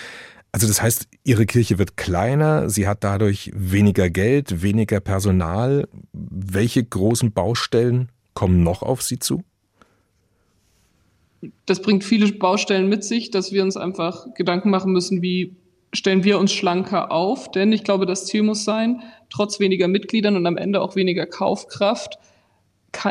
Also 0.54 0.68
das 0.68 0.82
heißt, 0.82 1.08
Ihre 1.24 1.46
Kirche 1.46 1.78
wird 1.78 1.98
kleiner, 1.98 2.70
sie 2.70 2.88
hat 2.88 3.04
dadurch 3.04 3.52
weniger 3.54 4.10
Geld, 4.10 4.62
weniger 4.62 5.02
Personal. 5.02 5.88
Welche 6.14 6.84
großen 6.84 7.34
Baustellen 7.34 8.10
kommen 8.34 8.64
noch 8.64 8.82
auf 8.82 9.02
Sie 9.02 9.20
zu? 9.20 9.44
Das 11.66 11.82
bringt 11.82 12.04
viele 12.04 12.32
Baustellen 12.32 12.88
mit 12.88 13.04
sich, 13.04 13.32
dass 13.32 13.52
wir 13.52 13.64
uns 13.64 13.78
einfach 13.78 14.34
Gedanken 14.36 14.70
machen 14.70 14.92
müssen, 14.92 15.22
wie 15.22 15.56
stellen 15.94 16.24
wir 16.24 16.40
uns 16.40 16.52
schlanker 16.52 17.12
auf. 17.12 17.52
Denn 17.52 17.72
ich 17.72 17.84
glaube, 17.84 18.06
das 18.06 18.26
Ziel 18.26 18.44
muss 18.44 18.64
sein, 18.64 19.02
trotz 19.30 19.60
weniger 19.60 19.88
Mitgliedern 19.88 20.36
und 20.36 20.46
am 20.46 20.58
Ende 20.58 20.82
auch 20.82 20.96
weniger 20.96 21.26
Kaufkraft, 21.26 22.18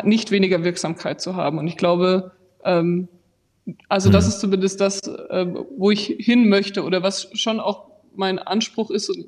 nicht 0.04 0.30
weniger 0.30 0.64
Wirksamkeit 0.64 1.20
zu 1.20 1.36
haben. 1.36 1.58
Und 1.58 1.66
ich 1.66 1.76
glaube, 1.76 2.32
ähm, 2.64 3.08
also 3.88 4.10
das 4.10 4.24
mhm. 4.24 4.28
ist 4.30 4.40
zumindest 4.40 4.80
das, 4.80 5.00
äh, 5.00 5.46
wo 5.76 5.90
ich 5.90 6.16
hin 6.18 6.48
möchte 6.48 6.84
oder 6.84 7.02
was 7.02 7.28
schon 7.34 7.60
auch 7.60 7.90
mein 8.14 8.38
Anspruch 8.38 8.90
ist 8.90 9.08
und 9.08 9.26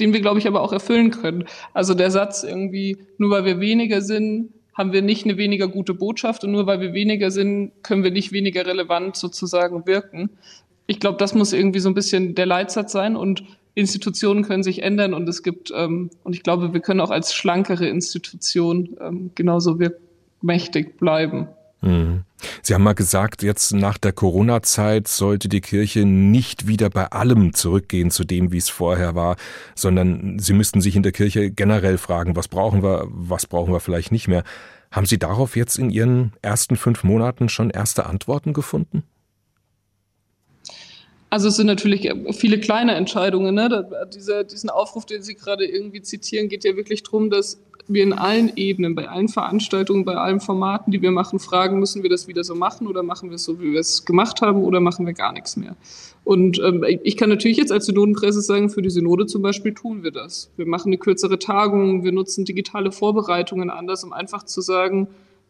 den 0.00 0.12
wir, 0.12 0.20
glaube 0.20 0.38
ich, 0.38 0.46
aber 0.46 0.62
auch 0.62 0.72
erfüllen 0.72 1.10
können. 1.10 1.44
Also 1.74 1.94
der 1.94 2.10
Satz 2.10 2.42
irgendwie, 2.42 2.98
nur 3.18 3.30
weil 3.30 3.44
wir 3.44 3.60
weniger 3.60 4.02
sind, 4.02 4.50
haben 4.80 4.94
wir 4.94 5.02
nicht 5.02 5.26
eine 5.26 5.36
weniger 5.36 5.68
gute 5.68 5.92
Botschaft 5.92 6.42
und 6.42 6.52
nur 6.52 6.66
weil 6.66 6.80
wir 6.80 6.94
weniger 6.94 7.30
sind, 7.30 7.72
können 7.82 8.02
wir 8.02 8.10
nicht 8.10 8.32
weniger 8.32 8.64
relevant 8.64 9.14
sozusagen 9.14 9.86
wirken. 9.86 10.30
Ich 10.86 11.00
glaube, 11.00 11.18
das 11.18 11.34
muss 11.34 11.52
irgendwie 11.52 11.80
so 11.80 11.90
ein 11.90 11.94
bisschen 11.94 12.34
der 12.34 12.46
Leitsatz 12.46 12.90
sein 12.90 13.14
und 13.14 13.44
Institutionen 13.74 14.42
können 14.42 14.62
sich 14.62 14.82
ändern 14.82 15.12
und 15.12 15.28
es 15.28 15.42
gibt, 15.42 15.70
ähm, 15.76 16.08
und 16.24 16.34
ich 16.34 16.42
glaube, 16.42 16.72
wir 16.72 16.80
können 16.80 17.00
auch 17.00 17.10
als 17.10 17.34
schlankere 17.34 17.88
Institution 17.88 18.96
ähm, 19.02 19.32
genauso 19.34 19.78
mächtig 20.40 20.96
bleiben. 20.96 21.48
Mhm. 21.82 22.24
Sie 22.62 22.74
haben 22.74 22.82
mal 22.82 22.94
gesagt, 22.94 23.42
jetzt 23.42 23.72
nach 23.72 23.98
der 23.98 24.12
Corona-Zeit 24.12 25.08
sollte 25.08 25.48
die 25.48 25.60
Kirche 25.60 26.04
nicht 26.04 26.66
wieder 26.66 26.90
bei 26.90 27.06
allem 27.06 27.54
zurückgehen 27.54 28.10
zu 28.10 28.24
dem, 28.24 28.52
wie 28.52 28.58
es 28.58 28.68
vorher 28.68 29.14
war, 29.14 29.36
sondern 29.74 30.38
Sie 30.38 30.52
müssten 30.52 30.80
sich 30.80 30.96
in 30.96 31.02
der 31.02 31.12
Kirche 31.12 31.50
generell 31.50 31.98
fragen, 31.98 32.36
was 32.36 32.48
brauchen 32.48 32.82
wir, 32.82 33.06
was 33.10 33.46
brauchen 33.46 33.72
wir 33.72 33.80
vielleicht 33.80 34.12
nicht 34.12 34.28
mehr. 34.28 34.44
Haben 34.90 35.06
Sie 35.06 35.18
darauf 35.18 35.56
jetzt 35.56 35.78
in 35.78 35.90
Ihren 35.90 36.32
ersten 36.42 36.76
fünf 36.76 37.04
Monaten 37.04 37.48
schon 37.48 37.70
erste 37.70 38.06
Antworten 38.06 38.52
gefunden? 38.52 39.04
Also 41.30 41.46
es 41.48 41.56
sind 41.56 41.66
natürlich 41.66 42.12
viele 42.32 42.58
kleine 42.58 42.96
Entscheidungen. 42.96 43.54
Ne? 43.54 43.86
Dieser, 44.12 44.42
diesen 44.42 44.68
Aufruf, 44.68 45.06
den 45.06 45.22
Sie 45.22 45.36
gerade 45.36 45.64
irgendwie 45.64 46.02
zitieren, 46.02 46.48
geht 46.48 46.64
ja 46.64 46.74
wirklich 46.74 47.04
darum, 47.04 47.30
dass 47.30 47.60
wir 47.92 48.02
in 48.02 48.12
allen 48.12 48.52
Ebenen, 48.56 48.94
bei 48.94 49.08
allen 49.08 49.28
Veranstaltungen, 49.28 50.04
bei 50.04 50.14
allen 50.14 50.40
Formaten, 50.40 50.92
die 50.92 51.02
wir 51.02 51.10
machen, 51.10 51.38
fragen, 51.38 51.78
müssen 51.78 52.02
wir 52.02 52.10
das 52.10 52.28
wieder 52.28 52.44
so 52.44 52.54
machen 52.54 52.86
oder 52.86 53.02
machen 53.02 53.30
wir 53.30 53.36
es 53.36 53.44
so, 53.44 53.60
wie 53.60 53.72
wir 53.72 53.80
es 53.80 54.04
gemacht 54.04 54.40
haben 54.42 54.62
oder 54.62 54.80
machen 54.80 55.06
wir 55.06 55.12
gar 55.12 55.32
nichts 55.32 55.56
mehr. 55.56 55.76
Und 56.24 56.60
ähm, 56.60 56.84
ich 57.02 57.16
kann 57.16 57.28
natürlich 57.28 57.56
jetzt 57.56 57.72
als 57.72 57.86
Synodenpresse 57.86 58.40
sagen, 58.40 58.70
für 58.70 58.82
die 58.82 58.90
Synode 58.90 59.26
zum 59.26 59.42
Beispiel 59.42 59.74
tun 59.74 60.02
wir 60.02 60.10
das. 60.10 60.50
Wir 60.56 60.66
machen 60.66 60.88
eine 60.88 60.98
kürzere 60.98 61.38
Tagung, 61.38 62.04
wir 62.04 62.12
nutzen 62.12 62.44
digitale 62.44 62.92
Vorbereitungen 62.92 63.70
anders, 63.70 64.04
um 64.04 64.12
einfach 64.12 64.44
zu 64.44 64.60
sagen, 64.60 65.08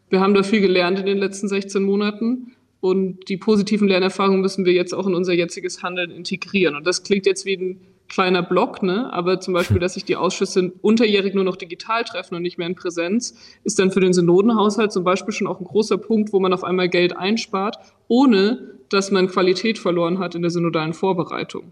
wir 0.09 0.19
haben 0.19 0.33
da 0.33 0.43
viel 0.43 0.61
gelernt 0.61 0.99
in 0.99 1.05
den 1.05 1.17
letzten 1.17 1.47
16 1.47 1.83
Monaten 1.83 2.53
und 2.81 3.29
die 3.29 3.37
positiven 3.37 3.87
Lernerfahrungen 3.87 4.41
müssen 4.41 4.65
wir 4.65 4.73
jetzt 4.73 4.93
auch 4.93 5.07
in 5.07 5.13
unser 5.13 5.33
jetziges 5.33 5.83
Handeln 5.83 6.09
integrieren. 6.09 6.75
Und 6.75 6.87
das 6.87 7.03
klingt 7.03 7.25
jetzt 7.25 7.45
wie 7.45 7.55
ein 7.55 7.81
kleiner 8.11 8.43
Block, 8.43 8.83
ne? 8.83 9.11
aber 9.11 9.39
zum 9.39 9.53
Beispiel, 9.53 9.79
dass 9.79 9.95
sich 9.95 10.03
die 10.03 10.17
Ausschüsse 10.17 10.73
unterjährig 10.81 11.33
nur 11.33 11.45
noch 11.45 11.55
digital 11.55 12.03
treffen 12.03 12.35
und 12.35 12.41
nicht 12.41 12.57
mehr 12.57 12.67
in 12.67 12.75
Präsenz, 12.75 13.35
ist 13.63 13.79
dann 13.79 13.91
für 13.91 14.01
den 14.01 14.13
Synodenhaushalt 14.13 14.91
zum 14.91 15.03
Beispiel 15.03 15.33
schon 15.33 15.47
auch 15.47 15.59
ein 15.59 15.65
großer 15.65 15.97
Punkt, 15.97 16.33
wo 16.33 16.39
man 16.39 16.53
auf 16.53 16.63
einmal 16.63 16.89
Geld 16.89 17.15
einspart, 17.15 17.77
ohne 18.07 18.75
dass 18.89 19.11
man 19.11 19.27
Qualität 19.27 19.79
verloren 19.79 20.19
hat 20.19 20.35
in 20.35 20.41
der 20.41 20.51
synodalen 20.51 20.93
Vorbereitung. 20.93 21.71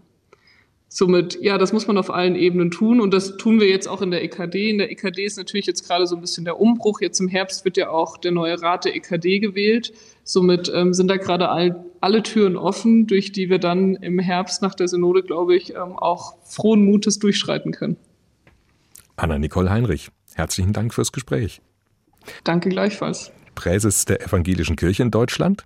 Somit, 0.92 1.38
ja, 1.40 1.56
das 1.56 1.72
muss 1.72 1.86
man 1.86 1.98
auf 1.98 2.10
allen 2.10 2.34
Ebenen 2.34 2.72
tun 2.72 3.00
und 3.00 3.14
das 3.14 3.36
tun 3.36 3.60
wir 3.60 3.68
jetzt 3.68 3.86
auch 3.86 4.02
in 4.02 4.10
der 4.10 4.24
EKD. 4.24 4.70
In 4.70 4.78
der 4.78 4.90
EKD 4.90 5.24
ist 5.24 5.36
natürlich 5.36 5.66
jetzt 5.66 5.86
gerade 5.86 6.04
so 6.06 6.16
ein 6.16 6.20
bisschen 6.20 6.44
der 6.44 6.60
Umbruch. 6.60 7.00
Jetzt 7.00 7.20
im 7.20 7.28
Herbst 7.28 7.64
wird 7.64 7.76
ja 7.76 7.90
auch 7.90 8.16
der 8.16 8.32
neue 8.32 8.60
Rat 8.60 8.86
der 8.86 8.96
EKD 8.96 9.38
gewählt. 9.38 9.92
Somit 10.30 10.70
ähm, 10.72 10.94
sind 10.94 11.08
da 11.08 11.16
gerade 11.16 11.48
all, 11.48 11.84
alle 12.00 12.22
Türen 12.22 12.56
offen, 12.56 13.08
durch 13.08 13.32
die 13.32 13.50
wir 13.50 13.58
dann 13.58 13.96
im 13.96 14.20
Herbst 14.20 14.62
nach 14.62 14.76
der 14.76 14.86
Synode, 14.86 15.24
glaube 15.24 15.56
ich, 15.56 15.74
ähm, 15.74 15.98
auch 15.98 16.36
frohen 16.44 16.84
Mutes 16.84 17.18
durchschreiten 17.18 17.72
können. 17.72 17.96
Anna-Nicole 19.16 19.68
Heinrich, 19.68 20.10
herzlichen 20.34 20.72
Dank 20.72 20.94
fürs 20.94 21.10
Gespräch. 21.10 21.60
Danke 22.44 22.68
gleichfalls. 22.68 23.32
Präses 23.56 24.04
der 24.04 24.24
Evangelischen 24.24 24.76
Kirche 24.76 25.02
in 25.02 25.10
Deutschland. 25.10 25.64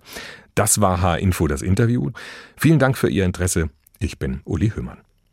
Das 0.55 0.81
war 0.81 0.99
H-Info, 0.99 1.47
das 1.47 1.61
Interview. 1.61 2.09
Vielen 2.57 2.79
Dank 2.79 2.97
für 2.97 3.09
Ihr 3.09 3.23
Interesse. 3.23 3.69
Ich 3.99 4.17
bin 4.17 4.41
Uli 4.45 4.71
Hümmern. 4.71 5.04